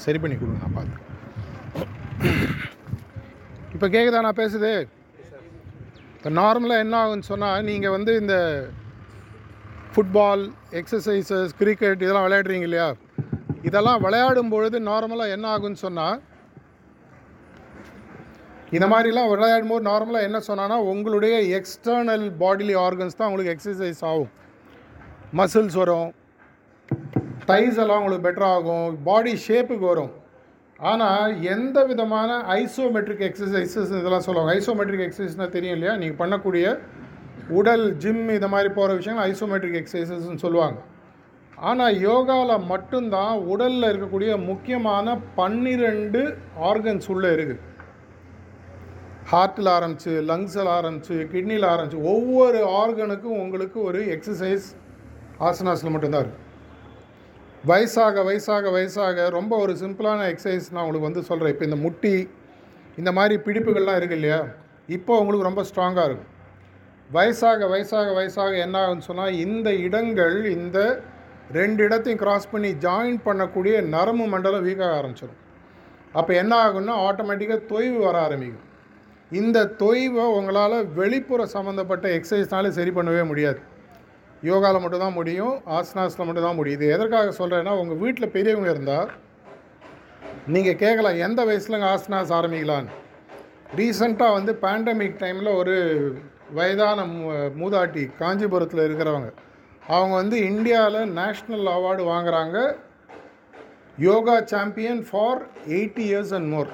சரி 0.02 0.18
பண்ணி 0.22 0.36
கொடுங்க 0.36 0.60
நான் 0.64 0.76
பார்த்து 0.76 1.02
இப்போ 3.74 3.86
கேட்குதா 3.94 4.24
நான் 4.26 4.40
பேசுது? 4.40 4.72
இப்போ 6.16 6.30
நார்மலாக 6.40 6.84
என்ன 6.84 6.94
ஆகுன்னு 7.02 7.30
சொன்னால் 7.30 7.64
நீங்கள் 7.68 7.94
வந்து 7.94 8.12
இந்த 8.20 8.36
ஃபுட்பால் 9.94 10.44
எக்ஸசைசஸ் 10.80 11.52
கிரிக்கெட் 11.60 12.04
இதெல்லாம் 12.04 12.26
விளையாடுறீங்க 12.26 12.68
இல்லையா? 12.68 12.88
இதெல்லாம் 13.68 14.02
விளையாடும் 14.04 14.52
பொழுது 14.54 14.76
நார்மலாக 14.90 15.34
என்ன 15.36 15.46
ஆகுன்னு 15.54 15.82
சொன்னால் 15.86 16.16
இந்த 18.76 18.86
மாதிரிலாம் 18.92 19.30
விளையாடும் 19.32 19.72
போது 19.72 19.88
நார்மலாக 19.90 20.28
என்ன 20.28 20.38
சொன்னான்னா 20.48 20.78
உங்களுடைய 20.92 21.34
எக்ஸ்டர்னல் 21.58 22.24
பாடிலி 22.42 22.74
ஆர்கன்ஸ் 22.86 23.18
தான் 23.18 23.28
உங்களுக்கு 23.28 23.54
எக்ஸசைஸ் 23.56 24.02
ஆகும். 24.10 24.30
மசில்ஸ் 25.40 25.78
வரும். 25.82 26.10
தைஸ் 27.48 27.78
எல்லாம் 27.82 28.00
உங்களுக்கு 28.00 28.26
பெட்டர் 28.26 28.48
ஆகும். 28.54 28.88
பாடி 29.08 29.32
ஷேப்புக்கு 29.46 29.86
வரும். 29.92 30.12
ஆனால் 30.90 31.32
எந்த 31.54 31.78
விதமான 31.90 32.30
ஐசோமெட்ரிக் 32.60 33.24
எக்ஸசைசஸ் 33.28 33.92
இதெல்லாம் 34.00 34.26
சொல்லுவாங்க. 34.26 34.52
ஐசோமெட்ரிக் 34.60 35.04
எக்ஸசைஸ்னால் 35.06 35.54
தெரியும் 35.56 35.76
இல்லையா? 35.76 35.94
நீங்கள் 36.02 36.20
பண்ணக்கூடிய 36.22 36.66
உடல் 37.58 37.86
ஜிம் 38.02 38.26
இது 38.38 38.48
மாதிரி 38.54 38.70
போகிற 38.78 38.96
விஷயங்கள் 39.00 39.26
ஐசோமெட்ரிக் 39.32 39.78
எக்ஸசைசஸ்ன்னு 39.80 40.44
சொல்லுவாங்க. 40.46 40.78
ஆனால் 41.68 41.98
யோகாவில் 42.06 42.66
மட்டும்தான் 42.72 43.34
உடலில் 43.52 43.90
இருக்கக்கூடிய 43.90 44.30
முக்கியமான 44.50 45.16
பன்னிரெண்டு 45.38 46.22
ஆர்கன்ஸ் 46.70 47.08
உள்ளே 47.14 47.30
இருக்குது 47.36 47.62
ஹார்ட்டில் 49.32 49.70
ஆரம்பிச்சு 49.74 50.14
லங்ஸில் 50.30 50.70
ஆரம்பிச்சு 50.78 51.16
கிட்னியில் 51.34 51.68
ஆரம்பிச்சு 51.74 52.00
ஒவ்வொரு 52.14 52.58
ஆர்கனுக்கும் 52.80 53.42
உங்களுக்கு 53.44 53.78
ஒரு 53.88 54.00
எக்ஸசைஸ் 54.16 54.66
ஆசனாஸில் 55.48 55.94
மட்டும்தான் 55.94 56.24
இருக்குது 56.24 56.43
வயசாக 57.68 58.22
வயசாக 58.28 58.70
வயசாக 58.76 59.26
ரொம்ப 59.36 59.52
ஒரு 59.64 59.72
சிம்பிளான 59.82 60.24
எக்ஸசைஸ் 60.32 60.66
நான் 60.72 60.82
உங்களுக்கு 60.84 61.08
வந்து 61.08 61.22
சொல்கிறேன் 61.28 61.52
இப்போ 61.54 61.64
இந்த 61.68 61.78
முட்டி 61.84 62.12
இந்த 63.00 63.10
மாதிரி 63.18 63.34
பிடிப்புகள்லாம் 63.46 63.98
இருக்கு 64.00 64.16
இல்லையா? 64.18 64.40
இப்போ 64.96 65.12
உங்களுக்கு 65.20 65.48
ரொம்ப 65.48 65.62
ஸ்ட்ராங்காக 65.70 66.04
இருக்கும். 66.08 66.30
வயசாக 67.16 67.68
வயசாக 67.72 68.08
வயசாக 68.18 68.52
என்ன 68.66 68.76
ஆகுன்னு 68.84 69.08
சொன்னால் 69.08 69.38
இந்த 69.46 69.68
இடங்கள் 69.86 70.36
இந்த 70.56 70.78
ரெண்டு 71.58 71.80
இடத்தையும் 71.86 72.22
கிராஸ் 72.24 72.50
பண்ணி 72.52 72.70
ஜாயின் 72.84 73.18
பண்ணக்கூடிய 73.28 73.74
நரம்பு 73.94 74.26
மண்டலம் 74.34 74.66
வீக்காக 74.68 74.92
ஆரம்பிச்சிடும் 75.00 75.40
அப்போ 76.20 76.32
என்ன 76.42 76.52
ஆகும்னா 76.64 76.96
ஆட்டோமேட்டிக்காக 77.08 77.62
தொய்வு 77.72 77.98
வர 78.08 78.16
ஆரம்பிக்கும். 78.26 78.66
இந்த 79.30 79.58
தொய்வை 79.82 80.26
உங்களால் 80.38 80.76
வெளிப்புற 81.00 81.44
சம்மந்தப்பட்ட 81.56 82.08
எக்ஸசைஸ்னாலே 82.18 82.70
சரி 82.78 82.92
பண்ணவே 82.98 83.22
முடியாது. 83.30 83.60
யோகாவில் 84.44 84.80
மட்டும்தான் 84.80 85.12
முடியும் 85.12 85.62
ஆசனாஸில் 85.66 86.24
மட்டும்தான் 86.24 86.54
முடியும். 86.54 86.80
இது 86.80 86.92
எதற்காக 86.92 87.30
சொல்கிறேன்னா 87.30 87.70
உங்கள் 87.70 87.96
வீட்டில் 87.96 88.28
பெரியவங்க 88.28 88.70
இருந்தால் 88.70 89.10
நீங்கள் 90.46 90.76
கேட்கலாம் 90.76 91.18
எந்த 91.18 91.44
வயசுலங்க 91.44 91.96
ஆசனாஸ் 91.96 92.32
ஆரம்பிக்கலான்னு 92.32 92.86
ரீசண்டாக 93.76 94.32
வந்து 94.32 94.58
பேண்டமிக் 94.62 95.16
டைமில் 95.18 95.56
ஒரு 95.56 96.12
வயதான 96.50 97.04
மூ- 97.04 97.50
மூதாட்டி 97.58 98.16
காஞ்சிபுரத்தில் 98.16 98.80
இருக்கிறவங்க. 98.80 99.32
அவங்க 99.88 100.14
வந்து 100.14 100.38
இந்தியாவில் 100.38 101.16
நேஷ்னல் 101.16 101.66
அவார்டு 101.66 102.02
வாங்குறாங்க. 102.02 102.76
Yoga 103.98 104.40
champion 104.44 105.06
for 105.10 105.46
eighty 105.68 106.06
years 106.10 106.34
and 106.34 106.48
more 106.48 106.68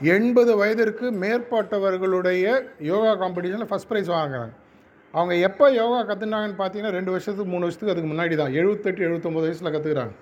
எண்பது 0.00 0.56
வயதிற்கு 0.56 1.10
மேற்பட்டவர்களுடைய 1.10 2.68
யோகா 2.78 3.26
காம்படிஷனில் 3.26 3.66
ஃபஸ்ட் 3.70 3.90
ப்ரைஸ் 3.90 4.10
வாங்குறாங்க. 4.10 4.50
அவங்க 5.18 5.34
எப்போ 5.48 5.64
யோகா 5.80 5.98
கற்றுனாங்கன்னு 6.10 6.60
பார்த்தீங்கன்னா 6.60 6.96
ரெண்டு 6.98 7.12
வருஷத்துக்கு 7.14 7.50
மூணு 7.52 7.66
வருஷத்துக்கு 7.66 7.94
அதுக்கு 7.94 8.12
முன்னாடி 8.12 8.34
தான். 8.40 8.54
எழுபத்தெட்டு 8.60 9.04
எழுபத்தொம்போது 9.08 9.46
வயசில் 9.48 9.74
கற்றுக்குறாங்க 9.74 10.14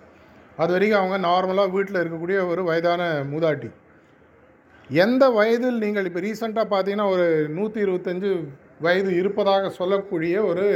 அது 0.63 0.71
வரைக்கும் 0.75 1.01
அவங்க 1.01 1.17
நார்மலாக 1.29 1.73
வீட்டில் 1.77 2.01
இருக்கக்கூடிய 2.01 2.39
ஒரு 2.53 2.63
வயதான 2.71 3.03
மூதாட்டி. 3.31 3.71
எந்த 5.05 5.25
வயதில் 5.39 5.79
நீங்கள் 5.85 6.09
இப்போ 6.09 6.21
ரீசெண்டாக 6.27 6.67
பார்த்தீங்கன்னா 6.73 7.07
ஒரு 7.15 7.27
நூற்றி 7.59 7.81
இருபத்தஞ்சு 7.87 8.31
வயது 8.87 9.11
இருப்பதாக 9.21 9.71
சொல்லக்கூடிய 9.81 10.35
ஒரு 10.51 10.67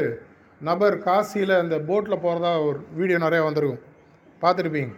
நபர் 0.61 0.97
காசியில் 1.07 1.55
அந்த 1.63 1.77
போட்டில் 1.89 2.23
போகிறதா 2.25 2.53
ஒரு 2.69 2.79
வீடியோ 2.99 3.19
நிறையா 3.25 3.43
வந்திருக்கும். 3.49 3.83
பார்த்துருப்பீங்க. 4.43 4.93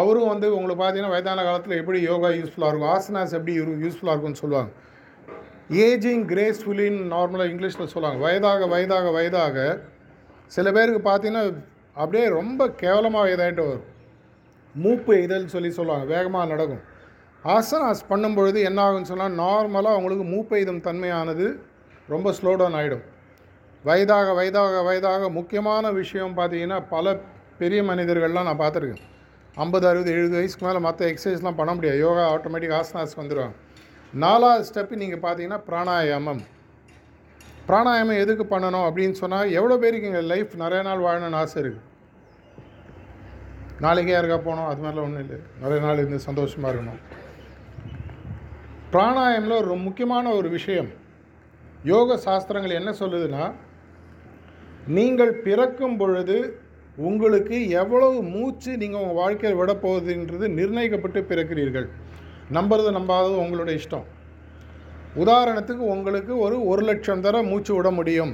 அவரும் 0.00 0.30
வந்து 0.32 0.46
உங்களுக்கு 0.56 0.80
பார்த்தீங்கன்னா 0.82 1.14
வயதான 1.14 1.44
காலத்தில் 1.48 1.80
எப்படி 1.80 1.98
யோகா 2.10 2.28
யூஸ்ஃபுல்லாக 2.40 2.70
இருக்கும் 2.72 2.92
ஆசனாஸ் 2.96 3.34
எப்படி 3.38 3.54
யூஸ்ஃபுல்லாக 3.84 4.14
இருக்கும்னு 4.14 4.42
சொல்லுவாங்க. 4.42 4.70
ஏஜிங் 5.70 6.24
கிரேஸ்ஃபுல்லின்னு 6.32 7.04
நார்மலாக 7.12 7.50
இங்கிலீஷில் 7.52 7.92
சொல்லுவாங்க. 7.92 8.18
வயதாக 8.18 8.66
வயதாக 8.66 9.10
வயதாக. 9.10 9.80
சில 10.46 10.72
பேருக்கு 10.72 11.10
பார்த்தீங்கன்னா 11.10 11.64
அப்படியே 11.94 12.28
ரொம்ப 12.28 12.68
கேவலமாக 12.68 13.28
இதாகிட்டு 13.28 13.66
வரும். 13.66 13.84
மூப்பு 14.74 15.22
இதழ் 15.22 15.46
சொல்லி 15.46 15.70
சொல்லுவாங்க. 15.70 16.04
வேகமாக 16.04 16.48
நடக்கும். 16.48 16.82
ஆசனாஸ் 17.44 18.02
பண்ணும்பொழுது 18.08 18.62
என்ன 18.62 18.90
ஆகும்னு 18.90 19.10
சொன்னால் 19.10 19.38
நார்மலாக 19.38 19.94
அவங்களுக்கு 19.96 20.24
மூப்பெய்தும் 20.24 20.80
தன்மையானது 20.80 21.58
ரொம்ப 22.08 22.30
ஸ்லோ 22.30 22.56
டவுன் 22.56 22.74
ஆகிடும் 22.74 23.02
வயதாக 23.84 24.32
வயதாக 24.32 24.82
வயதாக 24.82 25.30
முக்கியமான 25.30 25.90
விஷயம் 25.90 26.36
பார்த்தீங்கன்னா 26.36 26.82
பல 26.88 27.20
பெரிய 27.58 27.82
மனிதர்கள்லாம் 27.82 28.48
நான் 28.48 28.58
பார்த்துருக்கேன். 28.58 29.02
ஐம்பது 29.54 29.88
அறுபது 29.88 30.12
எழுபது 30.12 30.34
வயசுக்கு 30.34 30.66
மேலே 30.66 30.78
மற்ற 30.78 31.06
எக்ஸசைஸ்லாம் 31.06 31.56
பண்ண 31.56 31.74
முடியாது. 31.74 31.98
யோகா 31.98 32.34
ஆட்டோமேட்டிக் 32.34 32.76
ஆசனாஸ்க்கு 32.80 33.22
வந்துடுவாங்க 33.22 33.54
நாலாவது 34.22 34.66
ஸ்டெப்பு 34.68 35.00
நீங்கள் 35.02 35.22
பார்த்தீங்கன்னா 35.24 35.60
பிராணாயாமம். 35.68 36.42
பிராணாயாமம் 37.68 38.20
எதுக்கு 38.24 38.44
பண்ணணும் 38.52 38.86
அப்படின்னு 38.88 39.16
சொன்னால் 39.20 39.52
எவ்வளோ 39.58 39.76
பேருக்கு 39.82 40.10
எங்கள் 40.10 40.30
லைஃப் 40.32 40.52
நிறைய 40.62 40.80
நாள் 40.88 41.04
வாழணும்னு 41.06 41.40
ஆசை 41.40 41.58
இருக்குது 41.62 41.90
நாளைக்கே 43.84 44.12
யாருக்கா 44.14 44.38
போனோம் 44.48 44.68
அது 44.70 44.82
மாதிரிலாம் 44.82 45.06
ஒன்றும் 45.08 45.24
இல்லை. 45.24 45.38
நிறைய 45.62 45.80
நாள் 45.84 46.00
இருந்து 46.02 46.20
சந்தோஷமாக 46.28 46.70
இருக்கணும். 46.72 47.00
பிராணாயமில் 48.92 49.60
ஒரு 49.62 49.76
முக்கியமான 49.86 50.34
ஒரு 50.38 50.48
விஷயம் 50.56 50.90
யோக 51.92 52.18
சாஸ்திரங்கள் 52.26 52.78
என்ன 52.80 52.90
சொல்லுதுன்னா 53.00 53.44
நீங்கள் 54.96 55.34
பிறக்கும் 55.46 55.98
பொழுது 56.02 56.36
உங்களுக்கு 57.08 57.56
எவ்வளவு 57.82 58.16
மூச்சு 58.34 58.70
நீங்கள் 58.82 59.02
உங்கள் 59.02 59.20
வாழ்க்கையில் 59.22 59.60
விட 59.60 59.72
போகுதுன்றது 59.84 60.48
நிர்ணயிக்கப்பட்டு 60.58 61.20
பிறக்கிறீர்கள். 61.30 61.88
நம்புறது 62.56 62.90
நம்பாதது 62.98 63.36
உங்களோட 63.44 63.70
இஷ்டம். 63.80 64.06
உதாரணத்துக்கு 65.22 65.84
உங்களுக்கு 65.94 66.32
ஒரு 66.44 66.56
ஒரு 66.70 66.82
லட்சம் 66.82 67.22
தர 67.26 67.42
மூச்சு 67.50 67.72
விட 67.74 67.90
முடியும். 67.98 68.32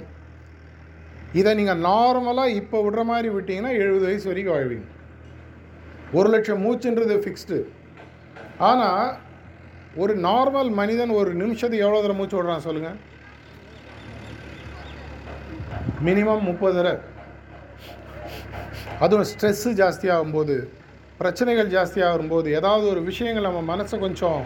இதை 1.39 1.51
நீங்கள் 1.55 1.83
நார்மலாக 1.89 2.57
இப்போ 2.61 2.79
விடுற 2.87 3.03
மாதிரி 3.11 3.29
விட்டீங்கன்னா 3.35 3.73
எழுபது 3.83 4.05
வயசு 4.09 4.29
வரைக்கும் 4.31 4.57
வாழ்வீங்க. 4.57 4.89
ஒரு 6.19 6.29
லட்சம் 6.35 6.63
மூச்சுன்றது 6.65 7.17
ஃபிக்ஸ்டு 7.25 7.59
ஆனால் 8.71 9.05
ஒரு 10.03 10.13
நார்மல் 10.27 10.71
மனிதன் 10.81 11.13
ஒரு 11.21 11.31
நிமிஷத்துக்கு 11.43 11.85
எவ்வளோ 11.87 12.01
தடவை 12.01 12.17
மூச்சு 12.19 12.37
விடுறான் 12.39 12.67
சொல்லுங்கள் 12.67 12.99
மினிமம் 16.09 16.47
முப்பது 16.49 16.77
தடவை 16.77 16.99
அதுவும் 19.05 19.29
ஸ்ட்ரெஸ்ஸு 19.31 19.71
ஜாஸ்தியாகும்போது 19.81 20.57
பிரச்சனைகள் 21.21 21.73
ஜாஸ்தியாகும்போது 21.73 22.49
ஏதாவது 22.59 22.85
ஒரு 22.91 23.01
விஷயங்கள் 23.09 23.47
நம்ம 23.47 23.61
மனசை 23.71 23.97
கொஞ்சம் 24.05 24.43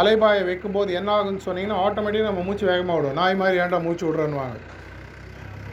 அலைபாய 0.00 0.38
வைக்கும்போது 0.48 0.90
என்ன 0.98 1.10
ஆகுன்னு 1.16 1.44
சொன்னீங்கன்னா 1.44 1.76
ஆட்டோமேட்டிக்காக 1.84 2.30
நம்ம 2.30 2.44
மூச்சு 2.46 2.64
வேகமாக 2.70 2.96
விடுவோம். 2.96 3.18
நாய் 3.20 3.36
மாதிரி 3.40 3.60
ஏன்டா 3.62 3.78
மூச்சு 3.84 4.04
விட்றேன்னுவாங்க. 4.06 4.56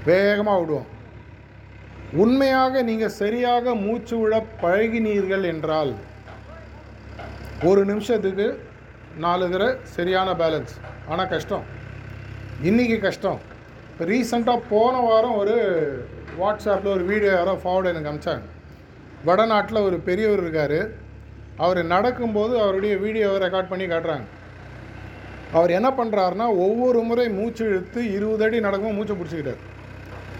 வேகமாக 0.09 0.59
விடுவோம். 0.61 0.89
உண்மையாக 2.23 2.83
நீங்கள் 2.89 3.15
சரியாக 3.21 3.73
மூச்சு 3.85 4.15
விட 4.21 4.35
பழகினீர்கள் 4.61 5.47
என்றால் 5.53 5.93
ஒரு 7.71 7.81
நிமிஷத்துக்கு 7.91 8.47
நாலு 9.25 9.49
தடவை 9.55 9.71
சரியான 9.95 10.29
பேலன்ஸ் 10.43 10.75
ஆனால் 11.11 11.31
கஷ்டம். 11.33 11.65
இன்றைக்கி 12.69 12.99
கஷ்டம். 13.07 13.41
இப்போ 13.91 14.05
ரீசெண்டாக 14.13 14.67
போன 14.75 14.95
வாரம் 15.07 15.35
ஒரு 15.41 15.57
வாட்ஸ்அப்பில் 16.41 16.95
ஒரு 16.97 17.05
வீடியோ 17.11 17.33
யாரோ 17.39 17.59
ஃபார்வர்டு 17.63 17.93
எனக்கு 17.95 18.13
அமிச்சாங்க. 18.13 18.45
வடநாட்டில் 19.27 19.85
ஒரு 19.87 19.97
பெரியவர் 20.07 20.41
இருக்கார். 20.43 20.79
அவர் 21.65 21.79
நடக்கும்போது 21.93 22.53
அவருடைய 22.63 22.93
வீடியோவை 23.05 23.37
ரெக்கார்ட் 23.45 23.71
பண்ணி 23.71 23.85
காட்டுறாங்க. 23.85 24.27
அவர் 25.57 25.71
என்ன 25.77 25.89
பண்ணுறாருனா 25.99 26.47
ஒவ்வொரு 26.65 26.99
முறை 27.09 27.25
மூச்சு 27.39 27.63
இழுத்து 27.69 28.01
இருபது 28.17 28.43
அடி 28.45 28.59
நடக்கும்போது 28.67 28.97
மூச்சை 28.99 29.15
பிடிச்சிக்கிட்டார். 29.19 29.61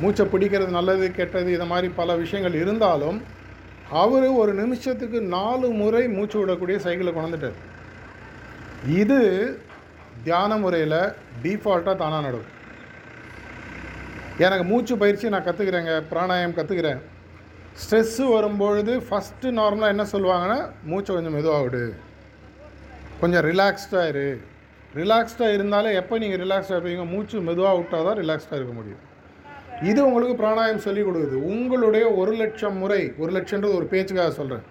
மூச்சை 0.01 0.25
பிடிக்கிறது 0.33 0.71
நல்லது 0.77 1.05
கெட்டது 1.17 1.49
இதை 1.55 1.67
மாதிரி 1.73 1.87
பல 1.99 2.15
விஷயங்கள் 2.23 2.59
இருந்தாலும் 2.61 3.19
அவர் 4.03 4.27
ஒரு 4.41 4.51
நிமிஷத்துக்கு 4.61 5.19
நாலு 5.35 5.67
முறை 5.81 6.03
மூச்சு 6.17 6.37
விடக்கூடிய 6.41 6.77
சைக்கிளை 6.85 7.13
கொண்டுட்டார் 7.13 7.57
இது 9.01 9.19
தியான 10.25 10.51
முறையில் 10.63 10.99
டீஃபால்ட்டாக 11.43 11.95
தானாக 12.03 12.25
நடக்கும். 12.27 12.55
எனக்கு 14.45 14.65
மூச்சு 14.71 14.93
பயிற்சி 15.03 15.33
நான் 15.35 15.47
கற்றுக்குறேங்க 15.47 15.93
பிராணாயம் 16.11 16.57
கற்றுக்கிறேன் 16.57 17.01
ஸ்ட்ரெஸ்ஸு 17.81 18.23
வரும்பொழுது 18.35 18.93
ஃபஸ்ட்டு 19.07 19.51
நார்மலாக 19.59 19.93
என்ன 19.93 20.05
சொல்லுவாங்கன்னா 20.13 20.57
மூச்சை 20.89 21.11
கொஞ்சம் 21.15 21.35
மெதுவாக 21.37 21.61
விடு 21.65 21.83
கொஞ்சம் 23.21 23.43
ரிலாக்ஸ்டாக 23.49 24.09
இரு. 24.11 24.25
ரிலாக்ஸ்டாக 24.99 25.55
இருந்தாலே 25.57 25.89
எப்போ 26.01 26.17
நீங்கள் 26.23 26.41
ரிலாக்ஸ்டாக 26.43 26.77
இருப்பீங்க? 26.77 27.05
மூச்சு 27.13 27.37
மெதுவாக 27.49 27.77
விட்டால் 27.77 28.05
தான் 28.07 28.19
ரிலாக்ஸ்டாக 28.21 28.59
இருக்க 28.59 28.73
முடியும். 28.79 29.01
இது 29.89 29.99
உங்களுக்கு 30.07 30.35
பிராணாயம் 30.41 30.83
சொல்லிக் 30.87 31.07
கொடுக்குது. 31.09 31.37
உங்களுடைய 31.53 32.05
ஒரு 32.21 32.33
லட்சம் 32.41 32.77
முறை 32.83 33.01
ஒரு 33.21 33.31
லட்சன்றது 33.37 33.73
ஒரு 33.79 33.87
பேச்சுக்காக 33.93 34.31
சொல்கிறேன் 34.39 34.65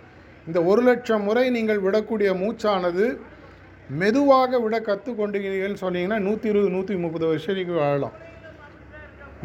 இந்த 0.47 0.59
ஒரு 0.71 0.83
லட்சம் 0.91 1.27
முறை 1.29 1.45
நீங்கள் 1.57 1.85
விடக்கூடிய 1.87 2.31
மூச்சானது 2.43 3.07
மெதுவாக 4.01 4.59
விட 4.65 4.77
கற்றுக்கொண்டீங்கன்னு 4.89 5.83
சொன்னீங்கன்னா 5.85 6.19
நூற்றி 6.29 6.49
இருபது 6.53 6.75
நூற்றி 6.77 6.97
முப்பது 7.05 7.27
வருஷத்துக்கு 7.31 7.77
வாழலாம். 7.83 8.17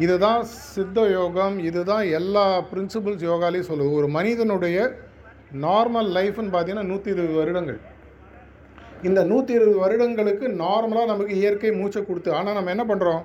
இதுதான் 0.02 0.40
சித்த 0.74 1.00
யோகம் 1.16 1.56
இதுதான் 1.68 2.04
எல்லா 2.18 2.44
பிரின்சிபல்ஸ் 2.70 3.26
யோகாலையும் 3.30 3.68
சொல்லுது. 3.68 3.90
ஒரு 3.98 4.08
மனிதனுடைய 4.16 4.78
நார்மல் 5.64 6.08
லைஃப்னு 6.16 6.52
பார்த்தீங்கன்னா 6.54 6.90
நூற்றி 6.92 7.10
இருபது 7.14 7.36
வருடங்கள். 7.40 7.78
இந்த 9.08 9.20
நூற்றி 9.30 9.52
இருபது 9.58 9.78
வருடங்களுக்கு 9.84 10.46
நார்மலாக 10.64 11.10
நமக்கு 11.12 11.34
இயற்கை 11.40 11.72
மூச்சை 11.80 12.02
கொடுத்து 12.02 12.30
ஆனால் 12.38 12.56
நம்ம 12.58 12.72
என்ன 12.74 12.84
பண்ணுறோம் 12.90 13.22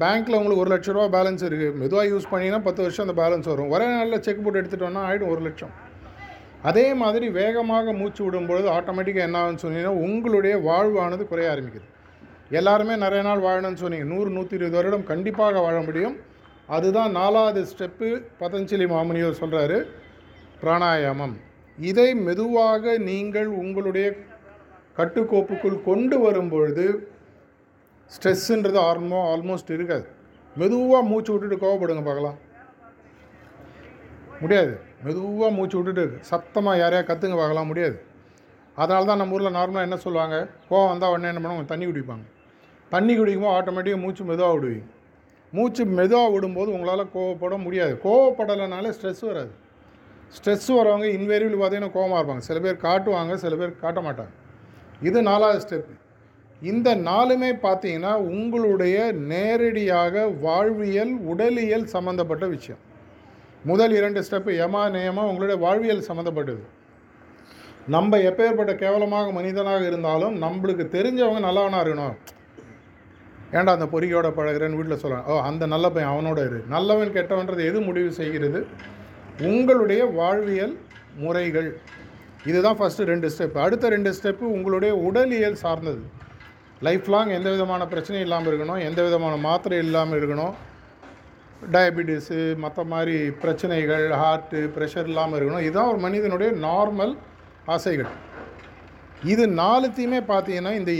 பேங்க்கில் 0.00 0.38
உங்களுக்கு 0.38 0.62
ஒரு 0.64 0.72
லட்ச 0.72 0.90
ரூபா 0.96 1.06
பேலன்ஸ் 1.14 1.44
இருக்குது 1.46 1.76
மெதுவாக 1.82 2.10
யூஸ் 2.10 2.30
பண்ணிங்கன்னா 2.32 2.60
பத்து 2.66 2.82
வருஷம் 2.84 3.04
அந்த 3.06 3.14
பேலன்ஸ் 3.22 3.48
வரும். 3.52 3.70
ஒரே 3.74 3.86
நாளில் 3.94 4.24
செக் 4.26 4.42
போட்டு 4.44 4.60
எடுத்துகிட்டோன்னா 4.60 5.02
ஆகிடும் 5.08 5.32
ஒரு 5.34 5.42
லட்சம். 5.46 5.72
அதே 6.70 6.86
மாதிரி 7.02 7.26
வேகமாக 7.38 7.92
மூச்சு 8.00 8.20
விடும்பொழுது 8.26 8.68
ஆட்டோமேட்டிக்காக 8.76 9.28
என்ன 9.28 9.40
ஆகுன்னு 9.42 9.62
சொன்னீங்கன்னா 9.64 9.94
உங்களுடைய 10.06 10.54
வாழ்வானது 10.68 11.24
குறைய 11.32 11.52
ஆரம்பிக்குது. 11.52 11.88
எல்லாருமே 12.58 12.94
நிறைய 13.02 13.22
நாள் 13.26 13.44
வாழணும்னு 13.46 13.82
சொன்னீங்க. 13.82 14.06
நூறு 14.12 14.30
நூற்றி 14.36 14.56
இருபது 14.58 14.76
வருடம் 14.78 15.04
கண்டிப்பாக 15.10 15.60
வாழ 15.66 15.76
முடியும். 15.88 16.16
அதுதான் 16.76 17.12
நாலாவது 17.18 17.60
ஸ்டெப்பு. 17.72 18.08
பதஞ்சலி 18.40 18.86
மாமுனிவர் 18.94 19.40
சொல்கிறாரு 19.42 19.78
பிராணாயாமம். 20.62 21.34
இதை 21.78 22.08
மெதுவாக 22.14 22.96
நீங்கள் 23.10 23.48
உங்களுடைய 23.62 24.06
கட்டுக்கோப்புக்குள் 24.98 25.78
கொண்டு 25.88 26.16
வரும்பொழுது 26.18 26.86
ஸ்ட்ரெஸ்ஸுன்றது 28.14 28.78
ஆல்மோ 28.88 29.20
ஆல்மோஸ்ட் 29.32 29.72
இருக்காது. 29.76 30.06
மெதுவாக 30.56 31.08
மூச்சு 31.10 31.32
விட்டுட்டு 31.32 31.62
கோவப்படுங்க 31.64 32.04
பார்க்கலாம். 32.08 32.38
முடியாது. 34.42 34.72
மெதுவாக 35.06 35.52
மூச்சு 35.58 35.76
விட்டுட்டு 35.78 36.04
சத்தமாக 36.32 36.80
யாரையா 36.82 37.04
கற்றுங்க 37.12 37.36
பார்க்கலாம். 37.42 37.70
முடியாது. 37.72 37.96
அதனால 38.76 39.04
தான் 39.04 39.20
நம்ம 39.20 39.34
ஊரில் 39.36 39.56
நார்மலாக 39.58 39.88
என்ன 39.88 39.96
சொல்லுவாங்க? 39.96 40.36
கோவம் 40.68 40.92
வந்தால் 40.92 41.12
உடனே 41.14 41.30
என்ன 41.32 41.40
பண்ணுவாங்க? 41.42 41.72
தண்ணி 41.72 41.86
குடிப்பாங்க. 41.86 42.26
தண்ணி 42.92 43.14
குடிக்கும்போது 43.14 43.56
ஆட்டோமேட்டிக்காக 43.58 44.02
மூச்சு 44.04 44.22
மெதுவாக 44.30 44.54
விடுவீங்க. 44.56 44.86
மூச்சு 45.52 45.82
மெதுவாக 45.98 46.28
விடும்போது 46.34 46.70
உங்களால் 46.76 47.12
கோவப்பட 47.14 47.54
முடியாது. 47.64 47.94
கோவப்படலைனாலே 48.04 48.90
ஸ்ட்ரெஸ் 48.96 49.22
வராது. 49.30 49.52
ஸ்ட்ரெஸ் 50.36 50.68
வரவங்க 50.78 51.06
இன்வேரியபிள் 51.16 51.60
பார்த்தீங்கன்னா 51.60 51.94
கோவமாக 51.96 52.18
இருப்பாங்க. 52.20 52.44
சில 52.48 52.58
பேர் 52.64 52.84
காட்டுவாங்க 52.86 53.34
சில 53.44 53.54
பேர் 53.60 53.72
காட்ட 53.84 54.00
மாட்டாங்க. 54.06 54.32
இது 55.08 55.18
நாலாவது 55.30 55.62
ஸ்டெப்பு 55.64 55.94
இந்த 56.70 56.88
நாலுமே 57.08 57.50
பார்த்தீங்கன்னா 57.66 58.12
உங்களுடைய 58.32 58.96
நேரடியாக 59.32 60.24
வாழ்வியல் 60.46 61.14
உடலியல் 61.32 61.86
சம்மந்தப்பட்ட 61.94 62.46
விஷயம். 62.56 62.82
முதல் 63.70 63.94
இரண்டு 63.98 64.20
ஸ்டெப்பு 64.26 64.52
யமா 64.58 64.82
நியமா 64.96 65.22
உங்களுடைய 65.30 65.56
வாழ்வியல் 65.64 66.06
சம்மந்தப்பட்டது 66.08 66.62
நம்ம 67.94 68.18
எப்பேற்பட்ட 68.30 68.72
கேவலமாக 68.82 69.32
மனிதனாக 69.38 69.82
இருந்தாலும் 69.90 70.34
நம்மளுக்கு 70.44 70.84
தெரிஞ்சவங்க 70.96 71.40
நல்லவனாக 71.46 71.82
இருக்கணும். 71.84 72.18
ஏன்டா 73.52 73.72
அந்த 73.76 73.86
பொறியோட 73.92 74.28
பழகுறேன்னு 74.38 74.78
வீட்டில் 74.78 75.00
சொல்லுவாங்க 75.02 75.32
ஓ 75.32 75.40
அந்த 75.40 75.66
நல்ல 75.66 75.86
பையன் 75.90 76.12
அவனோட 76.12 76.40
இரு. 76.48 76.58
நல்லவன் 76.68 77.14
கெட்டவன்றது 77.16 77.62
எது 77.70 77.80
முடிவு 77.80 78.12
செய்கிறது? 78.12 78.66
உங்களுடைய 79.40 80.04
வாழ்வியல் 80.04 80.78
முறைகள். 81.16 81.80
இதுதான் 82.46 82.78
ஃபஸ்ட்டு 82.78 83.08
ரெண்டு 83.12 83.30
ஸ்டெப் 83.36 83.58
அடுத்த 83.58 83.88
ரெண்டு 83.88 84.10
ஸ்டெப்பு 84.18 84.50
உங்களுடைய 84.56 84.92
உடலியல் 85.08 85.54
சார்ந்தது. 85.54 86.02
லைஃப் 86.80 87.08
லாங் 87.08 87.28
எந்த 87.28 87.50
விதமான 87.50 87.84
பிரச்சனையும் 87.84 88.26
இல்லாமல் 88.26 88.50
இருக்கணும். 88.50 88.82
எந்த 88.84 89.02
விதமான 89.02 89.36
மாத்திரை 89.36 89.78
இல்லாமல் 89.78 90.18
இருக்கணும். 90.20 90.54
டயபிட்டிஸு 91.72 92.56
மற்ற 92.56 92.84
மாதிரி 92.84 93.30
பிரச்சனைகள் 93.30 94.08
ஹார்ட்டு 94.10 94.60
ப்ரெஷர் 94.76 95.10
இல்லாமல் 95.12 95.38
இருக்கணும். 95.40 95.60
இதுதான் 95.60 95.88
ஒரு 95.88 95.98
மனிதனுடைய 95.98 96.52
நார்மல் 96.52 97.16
ஆசைகள். 97.66 98.10
இது 99.32 99.44
நாலுத்தையுமே 99.62 100.20
பார்த்தீங்கன்னா 100.28 100.72
இந்த 100.72 100.92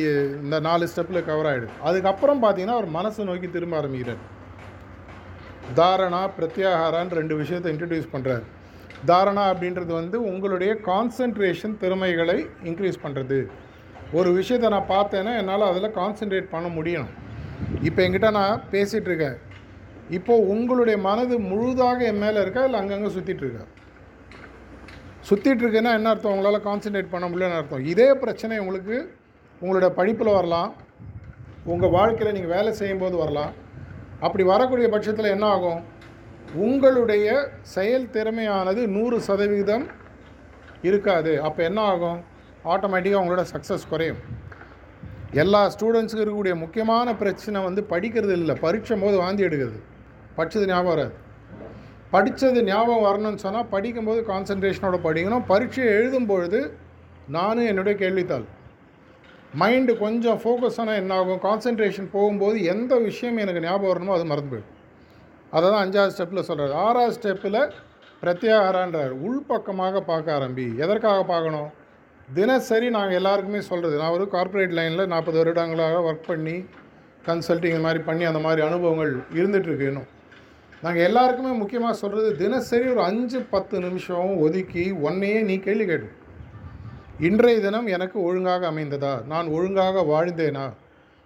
இந்த 0.45 0.57
நாலு 0.61 0.89
ஸ்டெப்பில் 0.93 1.27
கவர் 1.29 1.49
ஆகிடுது 1.51 1.73
அதுக்கப்புறம் 1.89 2.43
பார்த்தீங்கன்னா 2.43 2.77
அவர் 2.79 2.89
மனசை 2.97 3.25
நோக்கி 3.25 3.51
திரும்ப 3.51 3.77
ஆரம்பிக்கிறார். 3.77 4.21
தாரணா 5.79 6.21
பிரத்யாகாரான்னு 6.37 7.19
ரெண்டு 7.21 7.35
விஷயத்தை 7.37 7.73
இன்ட்ரடியூஸ் 7.73 8.13
பண்ணுறாரு 8.15 8.45
தாரணா 9.07 9.45
அப்படின்றது 9.53 9.93
வந்து 9.93 10.17
உங்களுடைய 10.31 10.73
கான்சன்ட்ரேஷன் 10.89 11.77
திறமைகளை 11.79 12.47
இன்க்ரீஸ் 12.71 13.03
பண்ணுறது 13.05 13.39
ஒரு 14.13 14.31
விஷயத்தை 14.33 14.69
நான் 14.71 14.93
பார்த்தேன்னா 14.97 15.33
என்னால் 15.41 15.71
அதில் 15.71 15.97
கான்சென்ட்ரேட் 16.01 16.53
பண்ண 16.55 16.69
முடியும் 16.69 17.09
இப்போ 17.83 18.03
என்கிட்ட 18.05 18.31
நான் 18.31 18.63
பேசிகிட்ருக்கேன் 18.73 19.39
இப்போது 20.11 20.47
உங்களுடைய 20.47 20.99
மனது 20.99 21.39
முழுதாக 21.39 22.05
என் 22.05 22.19
மேலே 22.19 22.41
இருக்கா? 22.41 22.65
இல்லை 22.65 22.79
அங்கங்கே 22.81 23.11
சுற்றிட்டு 23.17 23.45
இருக்கா? 23.47 23.65
சுற்றிட்டு 25.29 25.63
இருக்குன்னா 25.63 25.93
என்ன 25.93 26.09
அர்த்தம்? 26.09 26.33
உங்களால் 26.33 26.65
கான்சன்ட்ரேட் 26.65 27.11
பண்ண 27.11 27.29
முடியலன்னு 27.29 27.57
அர்த்தம். 27.57 27.85
இதே 27.85 28.15
பிரச்சனை 28.15 28.59
உங்களுக்கு 28.59 29.15
உங்களோட 29.63 29.89
படிப்பில் 29.89 30.33
வரலாம். 30.33 30.75
உங்கள் 31.65 31.91
வாழ்க்கையில் 31.91 32.37
நீங்கள் 32.37 32.57
வேலை 32.57 32.73
செய்யும்போது 32.73 33.17
வரலாம். 33.17 33.53
அப்படி 34.21 34.45
வரக்கூடிய 34.45 34.89
பட்சத்தில் 34.89 35.33
என்ன 35.37 35.47
ஆகும்? 35.47 35.83
உங்களுடைய 36.55 37.49
செயல் 37.61 38.09
திறமையானது 38.13 38.87
நூறு 38.87 39.21
சதவிகிதம் 39.21 39.87
இருக்காது. 40.83 41.43
அப்போ 41.43 41.63
என்ன 41.63 41.81
ஆகும்? 41.81 42.21
ஆட்டோமேட்டிக்காக 42.65 43.23
உங்களோட 43.25 43.45
சக்ஸஸ் 43.53 43.89
குறையும். 43.89 44.17
எல்லா 45.33 45.67
ஸ்டூடெண்ட்ஸுக்கு 45.67 46.25
இருக்கக்கூடிய 46.25 46.55
முக்கியமான 46.55 47.15
பிரச்சனை 47.15 47.63
வந்து 47.63 47.87
படிக்கிறது 47.91 48.33
இல்லை. 48.33 48.57
பரீட்சை 48.61 48.97
போது 49.01 49.17
வாந்தி 49.17 49.45
எடுக்கிறது. 49.45 49.79
படித்தது 50.35 50.67
ஞாபகம் 50.67 50.95
வராது. 50.95 51.15
படித்தது 52.15 52.61
ஞாபகம் 52.69 53.05
வரணும்னு 53.09 53.43
சொன்னால் 53.45 53.69
படிக்கும்போது 53.75 54.21
கான்சன்ட்ரேஷனோட 54.31 54.97
படிக்கணும். 55.07 55.45
பரீட்சையை 55.51 55.91
எழுதும் 55.99 56.29
பொழுது 56.31 56.61
நானும் 57.37 57.69
என்னுடைய 57.73 57.95
கேள்வித்தாள். 58.03 58.47
மைண்டு 59.61 59.93
கொஞ்சம் 60.03 60.41
ஃபோக்கஸ் 60.43 60.79
ஆனால் 60.83 60.99
என்ன 61.03 61.13
ஆகும் 61.21 61.41
கான்சன்ட்ரேஷன் 61.47 62.09
போகும்போது 62.17 62.57
எந்த 62.73 62.93
விஷயம் 63.09 63.41
எனக்கு 63.45 63.63
ஞாபகம் 63.67 63.91
வரணுமோ 63.93 64.17
அது 64.17 64.27
மறந்து 64.33 64.53
போயிடும். 64.53 64.77
அதை 65.57 65.65
தான் 65.71 65.83
அஞ்சாவது 65.85 66.15
ஸ்டெப்பில் 66.17 66.47
சொல்கிறார் 66.49 66.75
ஆறாவது 66.85 67.17
ஸ்டெப்பில் 67.19 67.61
பிரத்யாகாரான்றார். 68.23 69.13
உள்பக்கமாக 69.27 70.03
பார்க்க 70.11 70.37
ஆரம்பி. 70.39 70.67
எதற்காக 70.85 71.21
பார்க்கணும்? 71.33 71.71
தினசரி 72.39 72.89
நாங்கள் 72.97 73.19
எல்லாருக்குமே 73.21 73.61
சொல்கிறது 73.71 73.95
நான் 74.03 74.17
ஒரு 74.17 74.27
கார்ப்பரேட் 74.35 74.77
லைனில் 74.79 75.11
நாற்பது 75.13 75.39
வருடங்களாக 75.41 76.03
ஒர்க் 76.09 76.29
பண்ணி 76.31 76.57
கன்சல்ட்டிங் 77.29 77.75
இந்த 77.75 77.85
மாதிரி 77.87 78.03
பண்ணி 78.09 78.25
அந்த 78.31 78.43
மாதிரி 78.47 78.63
அனுபவங்கள் 78.69 79.13
இருந்துகிட்ருக்கு 79.39 79.89
இன்னும். 79.91 80.09
நாங்கள் 80.83 81.03
எல்லாருக்குமே 81.03 81.51
முக்கியமாக 81.53 81.95
சொல்கிறது 81.95 82.29
தினசரி 82.37 82.87
ஒரு 82.89 83.03
அஞ்சு 83.03 83.39
பத்து 83.51 83.81
நிமிஷம் 83.81 84.31
ஒதுக்கி 84.39 84.85
ஒன்னையே 84.93 85.41
நீ 85.43 85.59
கேள்வி 85.59 85.87
கேட்டு 85.87 86.09
இன்றைய 87.29 87.61
தினம் 87.61 87.87
எனக்கு 87.87 88.23
ஒழுங்காக 88.23 88.71
அமைந்ததா? 88.71 89.25
நான் 89.25 89.47
ஒழுங்காக 89.47 90.03
வாழ்ந்தேனா? 90.03 90.65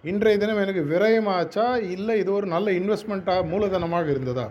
இன்றைய 0.03 0.37
தினம் 0.37 0.59
எனக்கு 0.61 0.81
விரயமாச்சா 0.91 1.67
இல்லை 1.91 2.19
இது 2.19 2.33
ஒரு 2.33 2.47
நல்ல 2.47 2.71
இன்வெஸ்ட்மெண்ட்டாக 2.71 3.47
மூலதனமாக 3.51 4.09
இருந்ததா? 4.09 4.45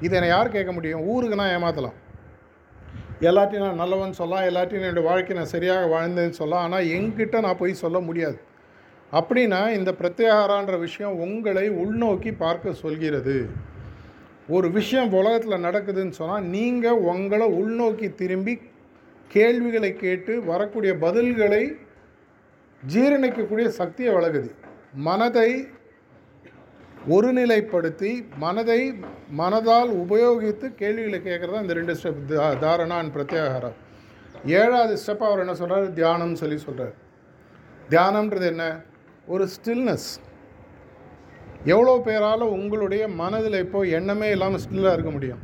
இதை 0.00 0.14
என்னை 0.18 0.28
யார் 0.28 0.54
கேட்க 0.56 0.72
முடியும்? 0.72 1.02
ஊருக்கு 1.06 1.40
நான் 1.42 1.54
ஏமாற்றலாம் 1.56 1.98
எல்லாத்தையும் 3.20 3.66
நான் 3.66 3.82
நல்லவன் 3.82 4.18
சொல்லலாம். 4.20 4.46
எல்லாத்தையும் 4.50 4.86
என்னுடைய 4.86 5.08
வாழ்க்கை 5.08 5.36
நான் 5.36 5.52
சரியாக 5.56 5.86
வாழ்ந்தேன்னு 5.86 6.38
சொல்லலாம். 6.40 6.62
ஆனால் 6.62 6.88
எங்கிட்ட 6.96 7.40
நான் 7.40 7.60
போய் 7.64 7.82
சொல்ல 7.84 7.98
முடியாது. 8.00 8.38
அப்படின்னா 9.12 9.60
இந்த 9.78 9.90
பிரத்யாகாரான்ற 10.00 10.78
விஷயம் 10.78 11.18
உங்களை 11.26 11.70
உள்நோக்கி 11.70 12.32
பார்க்க 12.36 12.72
சொல்கிறது. 12.72 13.36
ஒரு 14.48 14.70
விஷயம் 14.70 15.12
உலகத்தில் 15.12 15.64
நடக்குதுன்னு 15.64 16.10
சொன்னால் 16.10 16.42
நீங்கள் 16.42 16.92
உங்களை 16.92 17.46
உள்நோக்கி 17.46 18.14
திரும்பி 18.14 18.58
கேள்விகளை 19.28 19.96
கேட்டு 19.96 20.44
வரக்கூடிய 20.44 20.92
பதில்களை 20.92 21.76
ஜீரணிக்கக்கூடிய 22.92 23.66
சக்தியை 23.66 24.14
வழங்குது. 24.14 24.50
மனதை 24.92 25.68
ஒருநிலைப்படுத்தி 27.08 28.24
மனதை 28.36 28.92
மனதால் 29.38 29.90
உபயோகித்து 30.02 30.74
கேள்விகளை 30.74 31.20
கேட்குறது 31.20 31.60
இந்த 31.60 31.72
ரெண்டு 31.72 31.94
ஸ்டெப் 31.94 32.58
தா 32.58 32.76
அண்ட் 32.96 33.16
பிரத்யாகாரம். 33.16 33.74
ஏழாவது 34.44 34.98
ஸ்டெப் 35.06 35.26
அவர் 35.26 35.38
என்ன 35.38 35.54
சொல்கிறார் 35.54 35.92
தியானம்னு 35.92 36.32
சொல்லி 36.32 36.58
சொல்கிறார் 36.58 36.94
தியானம்ன்றது 37.90 38.46
என்ன? 38.46 38.80
ஒரு 39.26 39.48
ஸ்டில்னஸ் 39.56 40.08
எவ்வளோ 41.72 41.92
பேரால் 42.06 42.52
உங்களுடைய 42.56 43.02
மனதில் 43.20 43.62
இப்போது 43.64 43.92
எண்ணமே 43.98 44.30
இல்லாமல் 44.30 44.62
ஸ்டில்லாக 44.64 44.96
இருக்க 44.96 45.10
முடியும்? 45.10 45.42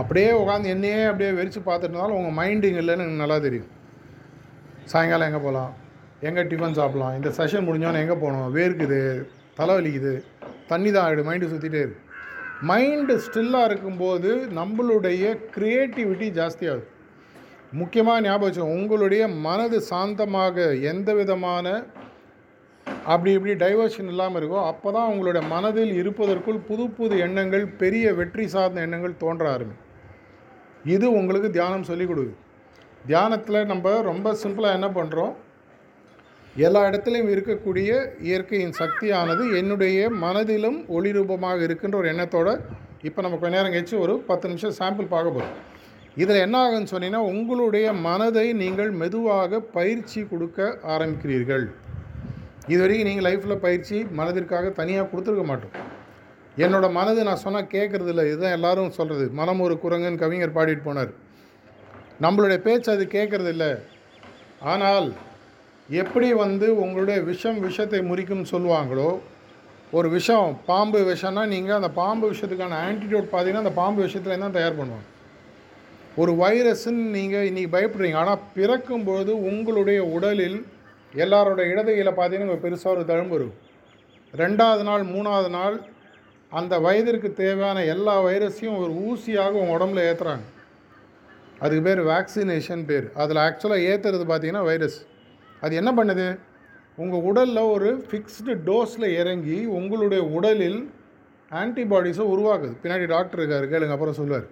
அப்படியே 0.00 0.30
உட்காந்து 0.40 0.72
என்னையே 0.74 0.98
அப்படியே 1.10 1.30
வெறிச்சு 1.38 1.60
பார்த்துட்டுனாலும் 1.68 2.18
உங்கள் 2.18 2.36
மைண்டு 2.38 2.68
இங்கே 2.70 2.82
இல்லைன்னு 2.82 3.04
எனக்கு 3.06 3.22
நல்லா 3.22 3.38
தெரியும். 3.46 3.70
சாயங்காலம் 4.92 5.28
எங்கே 5.30 5.42
போகலாம்? 5.46 5.72
எங்கே 6.28 6.42
டிஃபன் 6.50 6.78
சாப்பிட்லாம்? 6.78 7.16
இந்த 7.18 7.30
செஷன் 7.38 7.66
முடிஞ்சோன்னு 7.68 8.02
எங்கே 8.04 8.16
போகணும்? 8.22 8.48
வேர்க்குது 8.56 9.00
தலைவலிக்குது 9.58 10.14
தண்ணி 10.70 10.90
தான் 10.90 11.04
ஆகிடும் 11.06 11.28
மைண்டு 11.30 11.50
சுற்றிட்டே 11.52 11.80
இருக்கு. 11.84 12.02
மைண்டு 12.70 13.14
ஸ்டில்லாக 13.26 13.68
இருக்கும்போது 13.70 14.30
நம்மளுடைய 14.58 15.24
க்ரியேட்டிவிட்டி 15.54 16.26
ஜாஸ்தியாகுது. 16.38 16.86
முக்கியமாக 17.80 18.22
ஞாபகம் 18.26 18.46
வச்சு 18.48 18.62
உங்களுடைய 18.76 19.22
மனது 19.46 19.78
சாந்தமாக 19.90 20.56
எந்த 20.92 21.10
விதமான 21.18 21.66
அப்படி 23.12 23.30
இப்படி 23.36 23.54
டைவர்ஷன் 23.62 24.10
இல்லாமல் 24.12 24.38
இருக்கோ 24.40 24.58
அப்போ 24.70 24.88
தான் 24.96 25.10
உங்களுடைய 25.12 25.42
மனதில் 25.52 25.92
இருப்பதற்குள் 26.00 26.58
புது 26.68 26.84
புது 26.96 27.14
எண்ணங்கள் 27.26 27.64
பெரிய 27.82 28.06
வெற்றி 28.18 28.44
சார்ந்த 28.54 28.84
எண்ணங்கள் 28.86 29.20
தோன்ற 29.22 29.44
ஆரம்பிக்கும். 29.54 29.86
இது 30.94 31.06
உங்களுக்கு 31.20 31.48
தியானம் 31.56 31.88
சொல்லிக் 31.90 32.10
கொடுக்குது. 32.10 32.36
தியானத்தில் 33.10 33.68
நம்ம 33.70 33.92
ரொம்ப 34.10 34.34
சிம்பிளாக 34.42 34.78
என்ன 34.78 34.88
பண்ணுறோம் 34.98 35.32
எல்லா 36.56 36.80
இடத்துலையும் 36.88 37.32
இருக்கக்கூடிய 37.34 37.90
இயற்கையின் 38.28 38.76
சக்தியானது 38.80 39.42
என்னுடைய 39.58 40.08
மனதிலும் 40.24 40.78
ஒளி 40.96 41.10
ரூபமாக 41.16 41.60
இருக்கின்ற 41.66 41.96
ஒரு 42.00 42.08
எண்ணத்தோடு 42.12 42.54
இப்போ 43.08 43.20
நம்ம 43.24 43.36
கொஞ்ச 43.42 43.54
நேரம் 43.56 43.74
கழிச்சு 43.74 43.96
ஒரு 44.04 44.14
பத்து 44.30 44.48
நிமிஷம் 44.50 44.74
சாம்பிள் 44.80 45.12
பார்க்க 45.12 45.36
போகிறோம் 45.36 45.54
இதில் 46.22 46.42
என்ன 46.46 46.56
ஆகுன்னு 46.64 46.92
சொன்னீங்கன்னா 46.92 47.22
உங்களுடைய 47.32 47.86
மனதை 48.08 48.46
நீங்கள் 48.62 48.90
மெதுவாக 49.02 49.60
பயிற்சி 49.76 50.20
கொடுக்க 50.32 50.66
ஆரம்பிக்கிறீர்கள். 50.94 51.66
இது 52.68 52.80
வரைக்கும் 52.82 53.08
நீங்கள் 53.08 53.26
லைஃப்பில் 53.28 53.62
பயிற்சி 53.64 53.96
மனதிற்காக 54.18 54.70
தனியாக 54.80 55.08
கொடுத்துருக்க 55.10 55.44
மாட்டோம். 55.50 55.74
என்னோடய 56.64 56.96
மனது 56.98 57.20
நான் 57.28 57.42
சொன்னால் 57.44 57.72
கேட்குறது 57.74 58.10
இல்லை 58.12 58.24
இதுதான் 58.30 58.56
எல்லாரும் 58.58 58.94
சொல்கிறது 58.98 59.26
மனம் 59.40 59.64
ஒரு 59.66 59.74
குரங்குன்னு 59.84 60.22
கவிஞர் 60.22 60.56
பாடிட்டு 60.56 60.86
போனார். 60.86 61.12
நம்மளுடைய 62.24 62.58
பேச்சு 62.66 62.88
அது 62.94 63.04
கேட்குறது 63.16 63.50
இல்லை 63.54 63.70
ஆனால் 64.72 65.08
எப்படி 65.88 66.28
வந்து 66.44 66.66
உங்களுடைய 66.84 67.18
விஷம் 67.28 67.60
விஷத்தை 67.66 68.00
முறிக்கும்னு 68.08 68.52
சொல்லுவாங்களோ 68.54 69.10
ஒரு 69.98 70.08
விஷம் 70.16 70.50
பாம்பு 70.66 70.98
விஷம்னா 71.12 71.44
நீங்கள் 71.54 71.78
அந்த 71.78 71.90
பாம்பு 72.00 72.26
விஷத்துக்கான 72.32 72.76
ஆன்டிடியூட் 72.88 73.32
பார்த்தீங்கன்னா 73.32 73.64
அந்த 73.64 73.74
பாம்பு 73.78 74.00
விஷயத்துலேருந்து 74.06 74.46
தான் 74.46 74.58
தயார் 74.58 74.78
பண்ணுவாங்க. 74.80 75.08
ஒரு 76.20 76.32
வைரஸ்ன்னு 76.42 77.06
நீங்கள் 77.16 77.48
இன்றைக்கி 77.48 77.70
பயப்படுறீங்க. 77.76 78.20
ஆனால் 78.22 78.44
பிறக்கும்பொழுது 78.58 79.32
உங்களுடைய 79.50 80.00
உடலில் 80.16 80.60
எல்லாரோட 81.14 81.60
இடதுகையில் 81.72 82.18
பார்த்தீங்கன்னா 82.20 82.56
பெருசாக 82.64 82.94
ஒரு 82.96 83.04
தழும்பு 83.06 83.34
இருக்கும். 83.38 83.58
ரெண்டாவது 84.36 84.82
நாள் 84.82 85.02
மூணாவது 85.02 85.50
நாள் 85.50 85.76
அந்த 86.48 86.78
வயதிற்கு 86.78 87.32
தேவையான 87.32 87.84
எல்லா 87.84 88.22
வைரஸையும் 88.22 88.78
ஒரு 88.78 88.92
ஊசியாக 89.08 89.50
உங்கள் 89.50 89.74
உடம்புல 89.76 90.02
ஏற்றுறாங்க 90.10 90.46
அதுக்கு 91.58 91.82
பேர் 91.82 92.00
வேக்சினேஷன் 92.00 92.84
பேர். 92.86 93.12
அதில் 93.14 93.36
ஆக்சுவலாக 93.36 93.88
ஏற்றுறது 93.90 94.24
பார்த்தீங்கன்னா 94.30 94.64
வைரஸ். 94.64 95.06
அது 95.60 95.76
என்ன 95.76 95.92
பண்ணுது? 95.92 96.38
உங்கள் 96.96 97.20
உடலில் 97.20 97.56
ஒரு 97.56 98.04
ஃபிக்ஸ்டு 98.10 98.54
டோஸில் 98.68 99.16
இறங்கி 99.18 99.64
உங்களுடைய 99.64 100.24
உடலில் 100.24 100.90
ஆன்டிபாடிஸை 101.50 102.24
உருவாக்குது. 102.34 102.74
பின்னாடி 102.82 103.06
டாக்டர் 103.06 103.40
இருக்கார் 103.40 103.70
கேளுங்க 103.72 103.90
அப்புறம் 103.90 104.14
சொல்லுவார். 104.14 104.46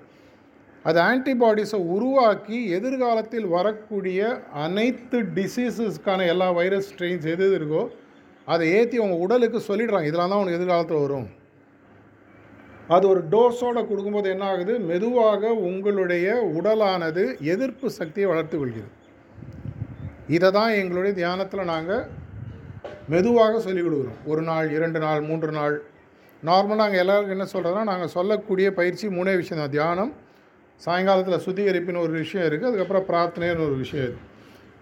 அது 0.83 0.99
ஆன்டிபாடிஸை 1.01 1.79
உருவாக்கி 1.95 2.71
எதிர்காலத்தில் 2.71 3.47
வரக்கூடிய 3.47 4.43
அனைத்து 4.53 5.19
டிசீஸஸ்க்கான 5.21 6.27
எல்லா 6.27 6.51
வைரஸ் 6.51 6.89
ஸ்ட்ரெயின்ஸ் 6.91 7.27
எது 7.35 7.45
எது 7.49 7.59
இருக்கோ 7.61 7.89
அதை 8.47 8.73
ஏற்றி 8.73 8.99
அவங்க 8.99 9.17
உடலுக்கு 9.17 9.59
சொல்லிடுறாங்க. 9.69 10.03
இதெல்லாம் 10.03 10.29
தான் 10.29 10.39
உனக்கு 10.39 10.59
எதிர்காலத்தில் 10.59 10.99
வரும். 10.99 11.29
அது 12.89 13.09
ஒரு 13.09 13.23
டோஸோடு 13.31 13.81
கொடுக்கும்போது 13.89 14.29
என்ன 14.31 14.45
ஆகுது? 14.45 14.79
மெதுவாக 14.79 15.53
உங்களுடைய 15.55 16.37
உடலானது 16.59 17.39
எதிர்ப்பு 17.41 17.91
சக்தியை 17.91 18.31
வளர்த்து 18.31 18.59
கொள்கிறது. 18.59 18.93
இதை 20.27 20.51
தான் 20.51 20.71
எங்களுடைய 20.71 21.17
தியானத்தில் 21.17 21.65
நாங்கள் 21.65 22.07
மெதுவாக 23.09 23.61
சொல்லிக் 23.61 23.87
கொடுக்குறோம். 23.87 24.19
ஒரு 24.27 24.43
நாள் 24.43 24.71
இரண்டு 24.71 24.99
நாள் 24.99 25.21
மூன்று 25.21 25.53
நாள். 25.53 25.83
நார்மலாக 26.45 26.77
நாங்கள் 26.77 26.99
எல்லாருக்கும் 26.99 27.37
என்ன 27.37 27.47
சொல்கிறதுனா 27.53 27.85
நாங்கள் 27.85 28.15
சொல்லக்கூடிய 28.17 28.73
பயிற்சி 28.73 29.09
மூணே 29.09 29.37
விஷயம் 29.37 29.63
தான் 29.63 29.71
தியானம் 29.71 30.13
சாயங்காலத்தில் 30.87 31.45
சுத்திகரிப்புன்னு 31.47 32.05
ஒரு 32.07 32.15
விஷயம் 32.23 32.47
இருக்குது 32.49 32.71
அதுக்கப்புறம் 32.71 33.07
பிரார்த்தனைன்னு 33.11 33.67
ஒரு 33.69 33.77
விஷயம் 33.85 34.05
இருக்குது 34.07 34.27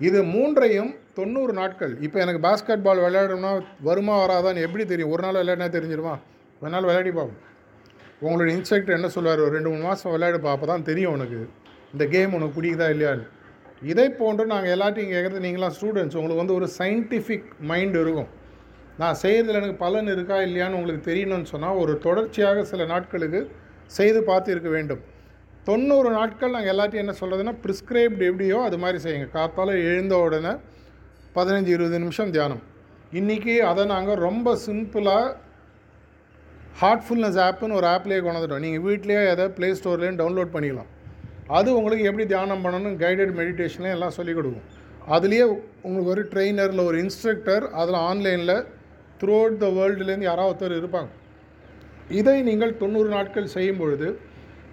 இது 0.07 0.19
மூன்றையும் 0.33 0.91
தொண்ணூறு 1.19 1.53
நாட்கள். 1.59 1.93
இப்போ 2.07 2.19
எனக்கு 2.25 2.41
பாஸ்கெட் 2.47 2.83
பால் 2.87 3.05
விளையாடணும்னா 3.05 3.53
வருமா 3.89 4.15
வராதான்னு 4.23 4.65
எப்படி 4.67 4.85
தெரியும்? 4.91 5.13
ஒரு 5.15 5.23
நாள் 5.27 5.39
விளையாடினா 5.41 5.69
தெரிஞ்சிருமா? 5.77 6.15
ஒரு 6.63 6.71
நாள் 6.75 6.89
விளையாடி 6.89 7.13
பார்ப்போம். 7.19 7.43
உங்களுடைய 8.25 8.53
இன்ஸ்ட்ரக்டர் 8.59 8.97
என்ன 8.99 9.09
சொல்லுவார்? 9.15 9.43
ஒரு 9.47 9.55
ரெண்டு 9.57 9.71
மூணு 9.73 9.85
மாதம் 9.89 10.15
விளையாடு 10.17 10.39
அப்போ 10.55 10.67
தான் 10.73 10.87
தெரியும் 10.91 11.15
உனக்கு. 11.17 11.41
இந்த 11.95 12.05
கேம் 12.15 12.37
உனக்கு 12.39 12.57
பிடிக்குதா 12.59 12.89
இல்லையான்னு. 12.95 13.27
இதை 13.93 14.07
போன்று 14.21 14.45
நாங்கள் 14.53 14.75
எல்லாத்தையும் 14.77 15.13
கேட்குறது 15.15 15.45
நீங்களாம் 15.47 15.75
ஸ்டூடெண்ட்ஸ் 15.79 16.19
உங்களுக்கு 16.21 16.43
வந்து 16.43 16.57
ஒரு 16.59 16.69
சயின்டிஃபிக் 16.79 17.49
மைண்ட் 17.71 17.97
இருக்கும். 18.05 18.31
நான் 19.01 19.19
செய்கிறதுல 19.25 19.61
எனக்கு 19.61 19.79
பலன் 19.87 20.15
இருக்கா 20.15 20.37
இல்லையான்னு 20.47 20.79
உங்களுக்கு 20.79 21.09
தெரியணும்னு 21.11 21.53
சொன்னால் 21.55 21.81
ஒரு 21.83 21.95
தொடர்ச்சியாக 22.07 22.65
சில 22.71 22.85
நாட்களுக்கு 22.95 23.41
செய்து 23.99 24.21
பார்த்து 24.31 24.55
இருக்க 24.55 24.71
வேண்டும். 24.77 25.03
தொண்ணூறு 25.69 26.09
நாட்கள் 26.17 26.53
நாங்கள் 26.55 26.73
எல்லாத்தையும் 26.73 27.05
என்ன 27.05 27.15
சொல்கிறதுன்னா 27.21 27.55
ப்ரிஸ்கிரைப்டு 27.63 28.27
எப்படியோ 28.31 28.59
அது 28.67 28.77
மாதிரி 28.83 28.99
செய்யுங்க. 29.05 29.29
காத்தால் 29.37 29.73
எழுந்த 29.91 30.15
உடனே 30.25 30.53
பதினஞ்சு 31.37 31.71
இருபது 31.77 31.99
நிமிஷம் 32.03 32.33
தியானம். 32.35 32.61
இன்றைக்கி 33.19 33.55
அதை 33.71 33.83
நாங்கள் 33.95 34.23
ரொம்ப 34.27 34.55
சிம்பிளாக 34.67 35.25
ஹார்ட்ஃபுல்னஸ் 36.83 37.39
ஆப்புன்னு 37.47 37.79
ஒரு 37.81 37.87
ஆப்லேயே 37.95 38.21
கொண்டு 38.25 38.39
வந்துட்டோம். 38.39 38.65
நீங்கள் 38.67 38.85
வீட்லேயே 38.87 39.23
எதை 39.33 39.47
ப்ளே 39.57 39.69
ஸ்டோர்லேயும் 39.79 40.21
டவுன்லோட் 40.21 40.55
பண்ணிக்கலாம். 40.55 40.91
அது 41.59 41.69
உங்களுக்கு 41.79 42.09
எப்படி 42.11 42.27
தியானம் 42.33 42.63
பண்ணணும் 42.67 42.97
கைடட் 43.03 43.35
மெடிடேஷன்லேயும் 43.41 43.97
எல்லாம் 43.97 44.15
சொல்லிக் 44.19 44.39
கொடுக்கும். 44.39 44.67
அதுலேயே 45.17 45.45
உங்களுக்கு 45.87 46.13
ஒரு 46.15 46.25
ட்ரெயினரில் 46.33 46.87
ஒரு 46.91 46.99
இன்ஸ்ட்ரக்டர் 47.05 47.67
அதில் 47.81 47.99
ஆன்லைனில் 48.11 48.57
த்ரூ 49.21 49.35
அவுட் 49.41 49.61
த 49.65 49.69
வேர்ல்டுலேருந்து 49.81 50.31
யாராவது 50.31 50.53
ஒருத்தர் 50.53 50.79
இருப்பாங்க. 50.81 51.11
இதை 52.21 52.39
நீங்கள் 52.51 52.79
தொண்ணூறு 52.85 53.11
நாட்கள் 53.17 53.53
செய்யும் 53.57 53.83
பொழுது 53.83 54.09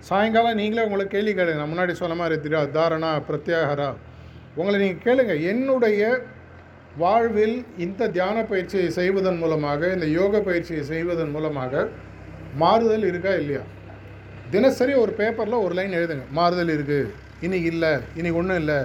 சாயங்காலம் 0.08 0.58
நீங்களே 0.62 0.86
உங்களை 0.88 1.04
கேள்வி 1.14 1.34
கேளுங்க. 1.36 1.60
நான் 1.62 1.72
முன்னாடி 1.74 1.94
சொன்ன 2.00 2.16
மாதிரி 2.22 2.36
திரா 2.46 2.62
தாரணா 2.78 3.12
பிரத்யாகரா. 3.28 3.90
உங்களை 4.60 4.76
நீங்கள் 4.84 5.04
கேளுங்க. 5.06 5.36
என்னுடைய 5.52 6.02
வாழ்வில் 7.04 7.56
இந்த 7.86 8.08
தியான 8.16 8.38
பயிற்சியை 8.50 8.90
செய்வதன் 8.98 9.40
மூலமாக 9.44 9.92
இந்த 9.96 10.08
யோக 10.18 10.42
பயிற்சியை 10.48 10.84
செய்வதன் 10.92 11.32
மூலமாக 11.36 11.84
மாறுதல் 12.62 13.06
இருக்கா 13.12 13.32
இல்லையா? 13.42 13.64
தினசரி 14.56 14.94
ஒரு 15.04 15.14
பேப்பரில் 15.20 15.64
ஒரு 15.66 15.74
லைன் 15.80 15.98
எழுதுங்க. 16.00 16.26
மாறுதல் 16.40 16.74
இருக்குது 16.76 17.10
இனி 17.46 17.60
இல்லை. 17.72 17.94
இனி 18.20 18.30
ஒன்றும் 18.40 18.60
இல்லை. 18.64 18.80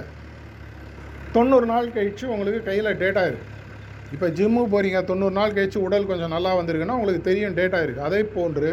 தொண்ணூறு 1.35 1.67
நாள் 1.71 1.93
கழித்து 1.97 2.25
உங்களுக்கு 2.35 2.61
கையில் 2.69 2.97
டேட்டா 3.01 3.23
இருக்குது 3.29 3.57
இப்போ 4.13 4.27
ஜிம்மு 4.37 4.61
போகிறீங்க 4.71 4.99
தொண்ணூறு 5.09 5.35
நாள் 5.39 5.55
கழித்து 5.57 5.79
உடல் 5.87 6.09
கொஞ்சம் 6.11 6.33
நல்லா 6.35 6.51
வந்திருக்குன்னா 6.59 6.97
உங்களுக்கு 6.99 7.27
தெரியும் 7.27 7.57
டேட்டா 7.59 7.79
இருக்குது 7.85 8.07
அதே 8.07 8.21
போன்று 8.35 8.71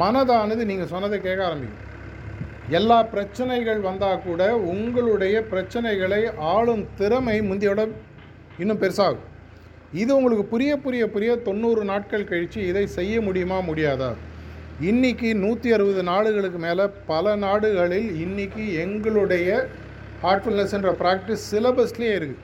மனதானது 0.00 0.62
நீங்கள் 0.70 0.90
சொன்னதை 0.92 1.18
கேட்க 1.24 1.42
ஆரம்பிக்கும். 1.48 1.82
எல்லா 2.78 2.98
பிரச்சனைகள் 3.12 3.80
வந்தால் 3.88 4.22
கூட 4.26 4.42
உங்களுடைய 4.72 5.36
பிரச்சனைகளை 5.52 6.20
ஆளும் 6.54 6.84
திறமை 7.00 7.36
முந்தையோட 7.48 7.82
இன்னும் 8.62 8.80
பெருசாகும். 8.82 9.28
இது 10.02 10.10
உங்களுக்கு 10.18 10.44
புரிய 10.52 10.72
புரிய 10.84 11.02
புரிய 11.14 11.32
தொண்ணூறு 11.48 11.82
நாட்கள் 11.90 12.28
கழித்து 12.30 12.60
இதை 12.70 12.84
செய்ய 12.98 13.14
முடியுமா 13.26 13.58
முடியாதா? 13.68 14.10
இன்னைக்கு 14.90 15.28
நூற்றி 15.44 15.68
அறுபது 15.76 16.02
நாடுகளுக்கு 16.10 16.60
மேலே 16.66 16.84
பல 17.12 17.34
நாடுகளில் 17.46 18.08
இன்னைக்கு 18.24 18.64
எங்களுடைய 18.84 19.48
ஹார்ட்ஃபுல்னஸ்ன்ற 20.24 20.92
ப்ராக்டிஸ் 21.02 21.44
சிலபஸ்லேயே 21.52 22.14
இருக்குது 22.20 22.42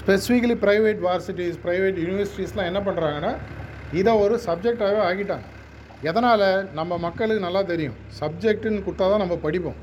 ஸ்பெசிஃபிக்கலி 0.00 0.56
ப்ரைவேட் 0.64 1.00
வார்சிட்டிஸ் 1.08 1.60
ப்ரைவேட் 1.66 2.00
யூனிவர்சிட்டிஸ்லாம் 2.04 2.70
என்ன 2.70 2.80
பண்ணுறாங்கன்னா 2.88 3.32
இதை 4.00 4.14
ஒரு 4.24 4.34
சப்ஜெக்டாகவே 4.46 5.02
ஆகிட்டாங்க 5.08 5.46
எதனால்? 6.08 6.48
நம்ம 6.78 6.96
மக்களுக்கு 7.06 7.46
நல்லா 7.46 7.62
தெரியும். 7.72 7.96
சப்ஜெக்ட்டுன்னு 8.20 8.84
கொடுத்தா 8.86 9.06
தான் 9.12 9.22
நம்ம 9.24 9.36
படிப்போம். 9.46 9.78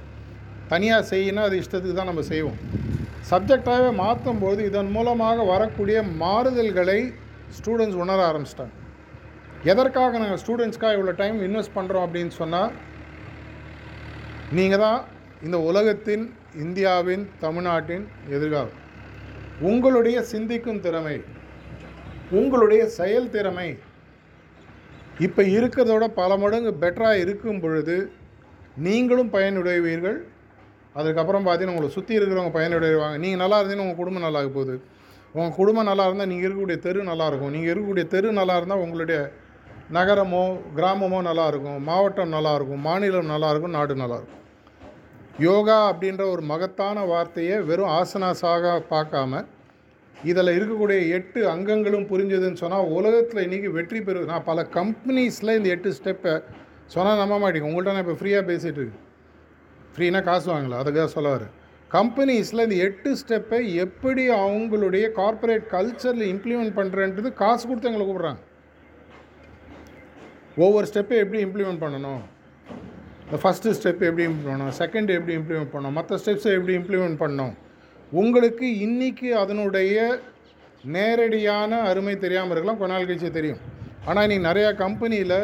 தனியாக 0.71 1.07
செய்யினா 1.11 1.41
அது 1.47 1.55
இஷ்டத்துக்கு 1.61 1.97
தான் 1.99 2.11
நம்ம 2.11 2.23
செய்வோம். 2.33 2.59
சப்ஜெக்டாகவே 3.31 3.89
மாற்றும்போது 4.03 4.61
இதன் 4.69 4.93
மூலமாக 4.95 5.43
வரக்கூடிய 5.53 5.97
மாறுதல்களை 6.23 6.99
ஸ்டூடெண்ட்ஸ் 7.57 7.99
உணர 8.03 8.19
ஆரம்பிச்சிட்டாங்க. 8.29 8.73
எதற்காக 9.71 10.17
நாங்கள் 10.21 10.41
ஸ்டூடெண்ட்ஸ்க்காக 10.43 10.95
இவ்வளோ 10.97 11.15
டைம் 11.21 11.37
இன்வெஸ்ட் 11.47 11.75
பண்ணுறோம் 11.77 12.05
அப்படின்னு 12.07 12.33
சொன்னால் 12.41 12.71
நீங்கள் 14.57 14.83
தான் 14.85 14.99
இந்த 15.45 15.57
உலகத்தின் 15.69 16.25
இந்தியாவின் 16.63 17.23
தமிழ்நாட்டின் 17.43 18.05
எதிர்காலம். 18.35 18.77
உங்களுடைய 19.69 20.17
சிந்திக்கும் 20.33 20.83
திறமை 20.85 21.17
உங்களுடைய 22.39 22.83
செயல் 22.99 23.31
திறமை 23.33 23.67
இப்போ 25.25 25.41
இருக்கிறதோட 25.55 26.05
பல 26.19 26.37
மடங்கு 26.43 26.71
பெட்டராக 26.83 27.21
இருக்கும் 27.23 27.59
பொழுது 27.63 27.95
நீங்களும் 28.85 29.29
பயனுடைவீர்கள். 29.35 30.17
அதுக்கப்புறம் 30.99 31.45
பார்த்தீங்கன்னா 31.45 31.75
உங்களை 31.75 31.91
சுற்றி 31.95 32.13
இருக்கிறவங்க 32.19 32.53
பயனுடைவாங்க. 32.57 33.17
நீங்கள் 33.23 33.41
நல்லா 33.43 33.57
இருந்தீங்கன்னா 33.59 33.87
உங்கள் 33.87 34.01
குடும்பம் 34.01 34.25
நல்லா 34.27 34.41
போகுது. 34.57 34.75
உங்கள் 35.37 35.55
குடும்பம் 35.59 35.89
நல்லா 35.89 36.05
இருந்தால் 36.07 36.29
நீங்கள் 36.31 36.47
இருக்கக்கூடிய 36.47 36.79
தெரு 36.85 36.99
நல்லா 37.11 37.25
இருக்கும். 37.29 37.53
நீங்கள் 37.55 37.71
இருக்கக்கூடிய 37.73 38.05
தெரு 38.13 38.31
நல்லா 38.39 38.55
இருந்தால் 38.59 38.83
உங்களுடைய 38.85 39.19
நகரமோ 39.97 40.43
கிராமமோ 40.77 41.19
நல்லா 41.29 41.45
இருக்கும். 41.51 41.79
மாவட்டம் 41.89 42.35
நல்லா 42.35 42.53
இருக்கும். 42.57 42.83
மாநிலம் 42.89 43.31
நல்லா 43.33 43.49
இருக்கும். 43.53 43.75
நாடு 43.77 43.95
நல்லா 44.03 44.17
இருக்கும். 44.19 44.41
யோகா 45.47 45.77
அப்படின்ற 45.91 46.23
ஒரு 46.33 46.43
மகத்தான 46.51 47.05
வார்த்தையை 47.11 47.55
வெறும் 47.69 47.93
ஆசனாஸாக 47.99 48.73
பார்க்காம 48.93 49.43
இதில் 50.31 50.55
இருக்கக்கூடிய 50.57 50.99
எட்டு 51.17 51.39
அங்கங்களும் 51.53 52.07
புரிஞ்சதுன்னு 52.11 52.61
சொன்னால் 52.61 52.91
உலகத்தில் 52.97 53.45
இன்றைக்கி 53.45 53.69
வெற்றி 53.77 53.99
பெறு 54.07 54.19
நான் 54.31 54.45
பல 54.49 54.61
கம்பெனிஸில் 54.77 55.57
இந்த 55.57 55.69
எட்டு 55.75 55.89
ஸ்டெப்பை 55.97 56.33
சொன்னால் 56.93 57.19
நம்ப 57.21 57.35
மாட்டேங்க. 57.41 57.67
உங்கள்கிட்ட 57.69 57.95
நான் 57.95 58.05
இப்போ 58.05 58.17
ஃப்ரீயாக 58.21 58.43
பேசிகிட்டு 58.51 58.79
இருக்கேன். 58.81 59.03
ஃப்ரீனா 59.95 60.21
காசு 60.29 60.47
வாங்கலாம் 60.53 60.81
அதுக்காக 60.83 61.09
சொல்ல 61.15 61.31
வரேன் 61.35 61.53
கம்பெனிஸில் 61.95 62.63
இந்த 62.65 62.77
எட்டு 62.85 63.09
ஸ்டெப்பை 63.21 63.59
எப்படி 63.83 64.23
அவங்களுடைய 64.37 65.05
கார்ப்பரேட் 65.19 65.65
கல்ச்சரில் 65.73 66.25
இம்ப்ளிமெண்ட் 66.33 66.73
பண்ணுறன்றது 66.79 67.31
காசு 67.41 67.63
கொடுத்து 67.67 67.89
எங்களை 67.89 68.05
கூப்பிட்றாங்க. 68.07 68.41
ஒவ்வொரு 70.65 70.87
ஸ்டெப்பை 70.91 71.17
எப்படி 71.23 71.41
இம்ப்ளிமெண்ட் 71.47 71.83
பண்ணணும்? 71.83 72.23
இந்த 73.25 73.37
ஃபஸ்ட்டு 73.43 73.75
ஸ்டெப் 73.79 74.01
எப்படி 74.07 74.25
இம்ப்ளிமெண்ட் 74.29 74.49
பண்ணணும்? 74.49 74.73
செகண்ட் 74.81 75.11
எப்படி 75.17 75.35
இம்ப்ளிமெண்ட் 75.39 75.71
பண்ணணும்? 75.75 75.97
மற்ற 75.99 76.17
ஸ்டெப்ஸை 76.23 76.51
எப்படி 76.57 76.73
இம்ப்ளிமெண்ட் 76.79 77.19
பண்ணணும்? 77.23 77.53
உங்களுக்கு 78.21 78.65
இன்றைக்கி 78.85 79.29
அதனுடைய 79.41 79.97
நேரடியான 80.95 81.79
அருமை 81.89 82.13
தெரியாமல் 82.23 82.53
இருக்கலாம் 82.53 82.79
கொஞ்ச 82.79 82.93
நாள் 82.93 83.07
கழிச்சு 83.09 83.29
தெரியும். 83.37 83.61
ஆனால் 84.07 84.23
இன்றைக்கி 84.25 84.45
நிறையா 84.47 84.69
கம்பெனியில் 84.83 85.39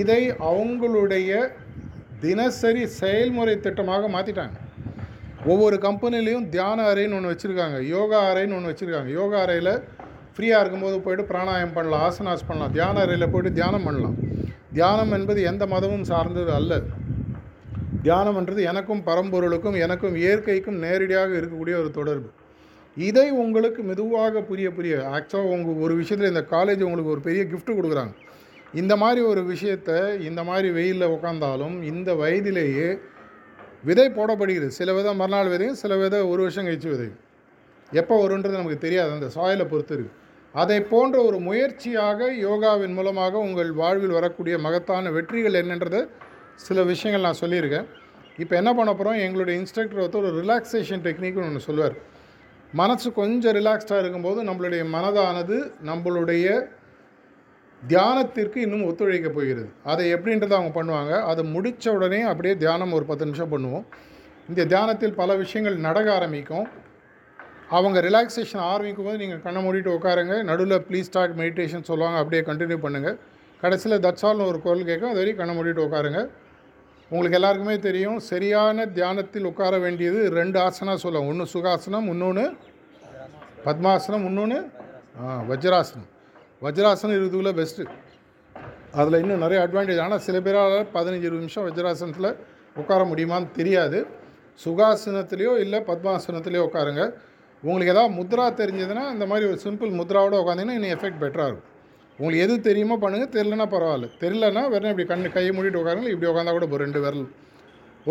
இதை 0.00 0.22
அவங்களுடைய 0.50 1.30
தினசரி 2.24 2.82
செயல்முறை 3.00 3.54
திட்டமாக 3.66 4.08
மாற்றிட்டாங்க 4.14 4.56
ஒவ்வொரு 5.52 5.76
கம்பெனிலையும் 5.86 6.48
தியான 6.54 6.86
அறைன்னு 6.92 7.16
ஒன்று 7.18 7.32
வச்சுருக்காங்க 7.32 7.78
யோகா 7.94 8.20
அறைன்னு 8.30 8.56
ஒன்று 8.58 8.72
வச்சுருக்காங்க. 8.72 9.10
யோகா 9.18 9.38
அறையில் 9.46 9.72
ஃப்ரீயாக 10.36 10.62
இருக்கும்போது 10.62 10.96
போயிட்டு 11.04 11.30
பிராணாயம் 11.32 11.74
பண்ணலாம் 11.76 12.04
ஆசனாஸ் 12.06 12.48
பண்ணலாம் 12.48 12.74
தியான 12.76 13.02
அறையில் 13.04 13.32
போயிட்டு 13.34 13.52
தியானம் 13.58 13.86
பண்ணலாம். 13.88 14.16
தியானம் 14.78 15.14
என்பது 15.18 15.40
எந்த 15.50 15.64
மதமும் 15.74 16.08
சார்ந்தது 16.12 16.52
அல்ல. 16.58 16.74
தியானம்ன்றது 18.06 18.62
எனக்கும் 18.70 19.02
பரம்பொருளுக்கும் 19.06 19.76
எனக்கும் 19.84 20.16
இயற்கைக்கும் 20.16 20.82
நேரடியாக 20.84 21.30
இருக்கக்கூடிய 21.40 21.74
ஒரு 21.82 21.90
தொடர்பு. 21.90 22.28
இதை 22.96 23.24
உங்களுக்கு 23.30 23.80
மெதுவாக 23.82 24.42
புரிய 24.50 24.68
புரிய 24.72 24.94
ஆக்சுவலாக 25.14 25.52
உங்கள் 25.54 25.80
ஒரு 25.84 25.94
விஷயத்தில் 25.94 26.32
இந்த 26.32 26.42
காலேஜ் 26.50 26.82
உங்களுக்கு 26.88 27.14
ஒரு 27.14 27.20
பெரிய 27.20 27.42
கிஃப்ட் 27.52 27.72
கொடுக்குறாங்க. 27.78 28.14
இந்த 28.80 28.94
மாதிரி 28.96 29.20
ஒரு 29.26 29.42
விஷயத்தை 29.44 29.98
இந்த 30.28 30.40
மாதிரி 30.44 30.68
வெயிலில் 30.70 31.12
உட்காந்தாலும் 31.14 31.74
இந்த 31.92 32.10
வயதிலேயே 32.14 32.88
விதை 33.88 34.06
போடப்படுகிறது. 34.18 34.76
சில 34.78 34.92
விதை 34.98 35.14
மறுநாள் 35.14 35.50
விதையும் 35.54 35.80
சில 35.82 35.96
விதை 35.96 36.20
ஒரு 36.32 36.40
வருஷம் 36.42 36.66
கழிச்சு 36.66 36.88
விதையும். 36.92 37.18
எப்போ 37.92 38.14
வருன்றது 38.22 38.60
நமக்கு 38.60 38.78
தெரியாது. 38.78 39.10
அந்த 39.10 39.28
சாயலை 39.28 39.66
பொறுத்து 39.72 39.94
இருக்கு. 39.94 40.14
அதை 40.54 40.78
போன்ற 40.92 41.16
ஒரு 41.22 41.38
முயற்சியாக 41.48 42.28
யோகாவின் 42.48 42.94
மூலமாக 42.94 43.38
உங்கள் 43.46 43.72
வாழ்வில் 43.72 44.16
வரக்கூடிய 44.18 44.58
மகத்தான 44.58 45.10
வெற்றிகள் 45.10 45.58
என்னன்றதை 45.62 46.00
சில 46.64 46.82
விஷயங்கள் 46.82 47.26
நான் 47.26 47.40
சொல்லியிருக்கேன். 47.40 47.86
இப்போ 48.42 48.54
என்ன 48.60 48.70
பண்ண 48.74 48.90
போகிறோம் 48.92 49.18
எங்களுடைய 49.24 49.54
இன்ஸ்ட்ரக்டர் 49.60 50.00
ஒருத்தர் 50.04 50.26
ஒரு 50.30 50.32
ரிலாக்ஸேஷன் 50.42 51.02
டெக்னிக்னு 51.06 51.46
ஒன்று 51.48 51.66
சொல்லுவார். 51.68 51.96
மனசு 52.80 53.08
கொஞ்சம் 53.12 53.56
ரிலாக்ஸ்டாக 53.58 54.02
இருக்கும்போது 54.02 54.40
நம்மளுடைய 54.48 54.82
மனதானது 54.94 55.56
நம்மளுடைய 55.90 56.46
தியானத்திற்கு 57.82 58.56
இன்னும் 58.56 58.84
ஒத்துழைக்க 58.84 59.28
போகிறது. 59.28 59.64
அதை 59.82 60.04
எப்படின்றத 60.14 60.52
அவங்க 60.58 60.72
பண்ணுவாங்க? 60.78 61.12
அதை 61.30 61.44
முடித்த 61.54 61.92
உடனே 61.92 62.20
அப்படியே 62.30 62.56
தியானம் 62.56 62.92
ஒரு 62.98 63.04
பத்து 63.04 63.24
நிமிஷம் 63.24 63.52
பண்ணுவோம். 63.54 63.84
இந்த 64.48 64.64
தியானத்தில் 64.72 65.14
பல 65.20 65.34
விஷயங்கள் 65.34 65.76
நடக்க 65.86 66.08
ஆரம்பிக்கும். 66.18 66.66
அவங்க 67.76 68.00
ரிலாக்ஸேஷன் 68.08 68.64
ஆரம்பிக்கும் 68.72 69.06
போது 69.06 69.16
நீங்கள் 69.22 69.42
கண்ணை 69.46 69.60
மூடிட்டு 69.66 69.90
உட்காருங்க. 69.96 70.34
நடுவில் 70.50 70.84
ப்ளீஸ் 70.88 71.08
ஸ்டார்ட் 71.10 71.36
மெடிடேஷன் 71.40 71.88
சொல்லுவாங்க. 71.90 72.18
அப்படியே 72.22 72.42
கண்டினியூ 72.50 72.78
பண்ணுங்கள் 72.84 73.16
கடைசியில் 73.62 74.04
தட்சால்னு 74.06 74.48
ஒரு 74.50 74.58
குரல் 74.64 74.88
கேட்கும். 74.90 75.12
அது 75.12 75.20
வரைக்கும் 75.22 75.42
கண்ணை 75.42 75.54
மூடிட்டு 75.58 75.84
உட்காருங்க. 75.86 76.20
உங்களுக்கு 77.10 77.38
எல்லாருக்குமே 77.38 77.76
தெரியும் 77.88 78.18
சரியான 78.30 78.86
தியானத்தில் 78.96 79.48
உட்கார 79.50 79.74
வேண்டியது 79.84 80.20
ரெண்டு 80.38 80.58
ஆசனா 80.66 80.94
சொல்லுவாங்க. 81.02 81.32
ஒன்று 81.32 81.44
சுகாசனம் 81.54 82.08
இன்னொன்று 82.12 82.44
பத்மாசனம் 83.66 84.24
இன்னொன்று 84.30 84.58
வஜ்ராசனம். 85.50 86.08
வஜ்ராசனம் 86.64 87.14
இருக்கிறதுக்குள்ள 87.14 87.52
பெஸ்ட்டு 87.60 87.84
அதில் 89.00 89.20
இன்னும் 89.22 89.42
நிறைய 89.44 89.58
அட்வான்டேஜ் 89.66 90.02
ஆனால் 90.06 90.24
சில 90.26 90.36
பேரால் 90.46 90.76
பதினஞ்சு 90.96 91.26
இருபது 91.28 91.44
நிமிஷம் 91.44 91.66
வஜ்ராசனத்தில் 91.68 92.30
உட்கார 92.82 93.00
முடியுமான்னு 93.12 93.48
தெரியாது. 93.60 93.98
சுகாசனத்துலேயோ 94.64 95.54
இல்லை 95.64 95.78
பத்மாசனத்துலேயோ 95.90 96.64
உட்காருங்க. 96.68 97.04
உங்களுக்கு 97.62 97.94
ஏதாவது 97.94 98.14
முத்ரா 98.18 98.46
தெரிஞ்சதுன்னா 98.62 99.04
இந்த 99.14 99.26
மாதிரி 99.30 99.44
ஒரு 99.52 99.58
சிம்பிள் 99.66 99.96
முத்ராவோட 100.00 100.36
உட்காந்திங்கன்னா 100.42 100.78
இன்னும் 100.78 100.94
எஃபெக்ட் 100.96 101.22
பெட்டராக 101.22 101.50
இருக்கும். 101.52 101.72
உங்களுக்கு 102.18 102.44
எது 102.44 102.54
தெரியுமோ 102.68 102.96
பண்ணுங்கள் 103.02 103.34
தெரிலனா 103.36 103.66
பரவாயில்ல. 103.72 104.06
தெரிலனா 104.22 104.62
வெறும் 104.74 104.92
இப்படி 104.92 105.06
கண் 105.10 105.34
கையை 105.34 105.50
மூடிட்டு 105.56 105.80
உட்காருங்க. 105.80 106.10
இப்படி 106.14 106.30
உட்காந்தா 106.30 106.54
கூட 106.56 106.66
ஒரு 106.74 106.82
ரெண்டு 106.84 107.00
விரல். 107.04 107.26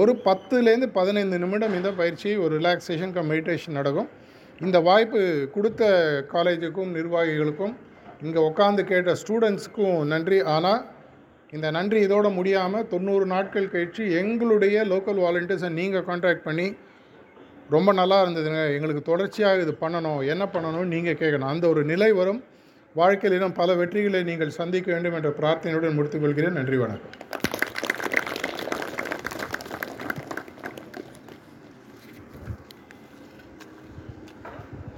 ஒரு 0.02 0.14
பத்துலேருந்து 0.28 0.90
பதினைந்து 1.00 1.38
நிமிடம் 1.44 1.76
இந்த 1.80 1.90
பயிற்சி 2.00 2.32
ஒரு 2.46 2.54
ரிலாக்ஸேஷன் 2.60 3.14
கம் 3.16 3.30
மெடிடேஷன் 3.34 3.78
நடக்கும். 3.80 4.10
இந்த 4.66 4.78
வாய்ப்பு 4.88 5.22
கொடுத்த 5.56 5.84
காலேஜுக்கும் 6.34 6.92
நிர்வாகிகளுக்கும் 6.98 7.74
இங்கே 8.26 8.42
உட்காந்து 8.50 8.82
கேட்ட 8.92 9.14
ஸ்டூடெண்ட்ஸுக்கும் 9.22 9.98
நன்றி. 10.14 10.40
ஆனால் 10.56 10.82
இந்த 11.56 11.68
நன்றி 11.78 12.00
இதோட 12.08 12.28
முடியாமல் 12.38 12.88
தொண்ணூறு 12.94 13.26
நாட்கள் 13.34 13.72
கழித்து 13.74 14.04
எங்களுடைய 14.22 14.78
லோக்கல் 14.92 15.22
வாலண்டியர்ஸை 15.26 15.70
நீங்கள் 15.80 16.06
கான்டாக்ட் 16.10 16.48
பண்ணி 16.48 16.68
ரொம்ப 17.76 17.90
நல்லா 18.00 18.18
இருந்ததுங்க. 18.24 18.64
எங்களுக்கு 18.76 19.04
தொடர்ச்சியாக 19.12 19.64
இது 19.66 19.74
பண்ணணும். 19.84 20.20
என்ன 20.34 20.44
பண்ணணும்னு 20.56 20.94
நீங்கள் 20.96 21.20
கேட்கணும். 21.22 21.52
அந்த 21.54 21.66
ஒரு 21.74 21.84
நிலை 21.92 22.10
வரும். 22.20 22.42
வாழ்க்கையில் 23.00 23.36
இன்னும் 23.38 23.56
பல 23.60 23.70
வெற்றிகளை 23.76 24.20
நீங்கள் 24.24 24.58
சந்திக்க 24.58 24.88
வேண்டும் 24.94 25.16
என்ற 25.18 25.30
பிரார்த்தனையுடன் 25.40 25.98
முடித்துக்கொள்கிறேன் 25.98 26.58
நன்றி 26.60 26.78
வணக்கம். 26.78 27.14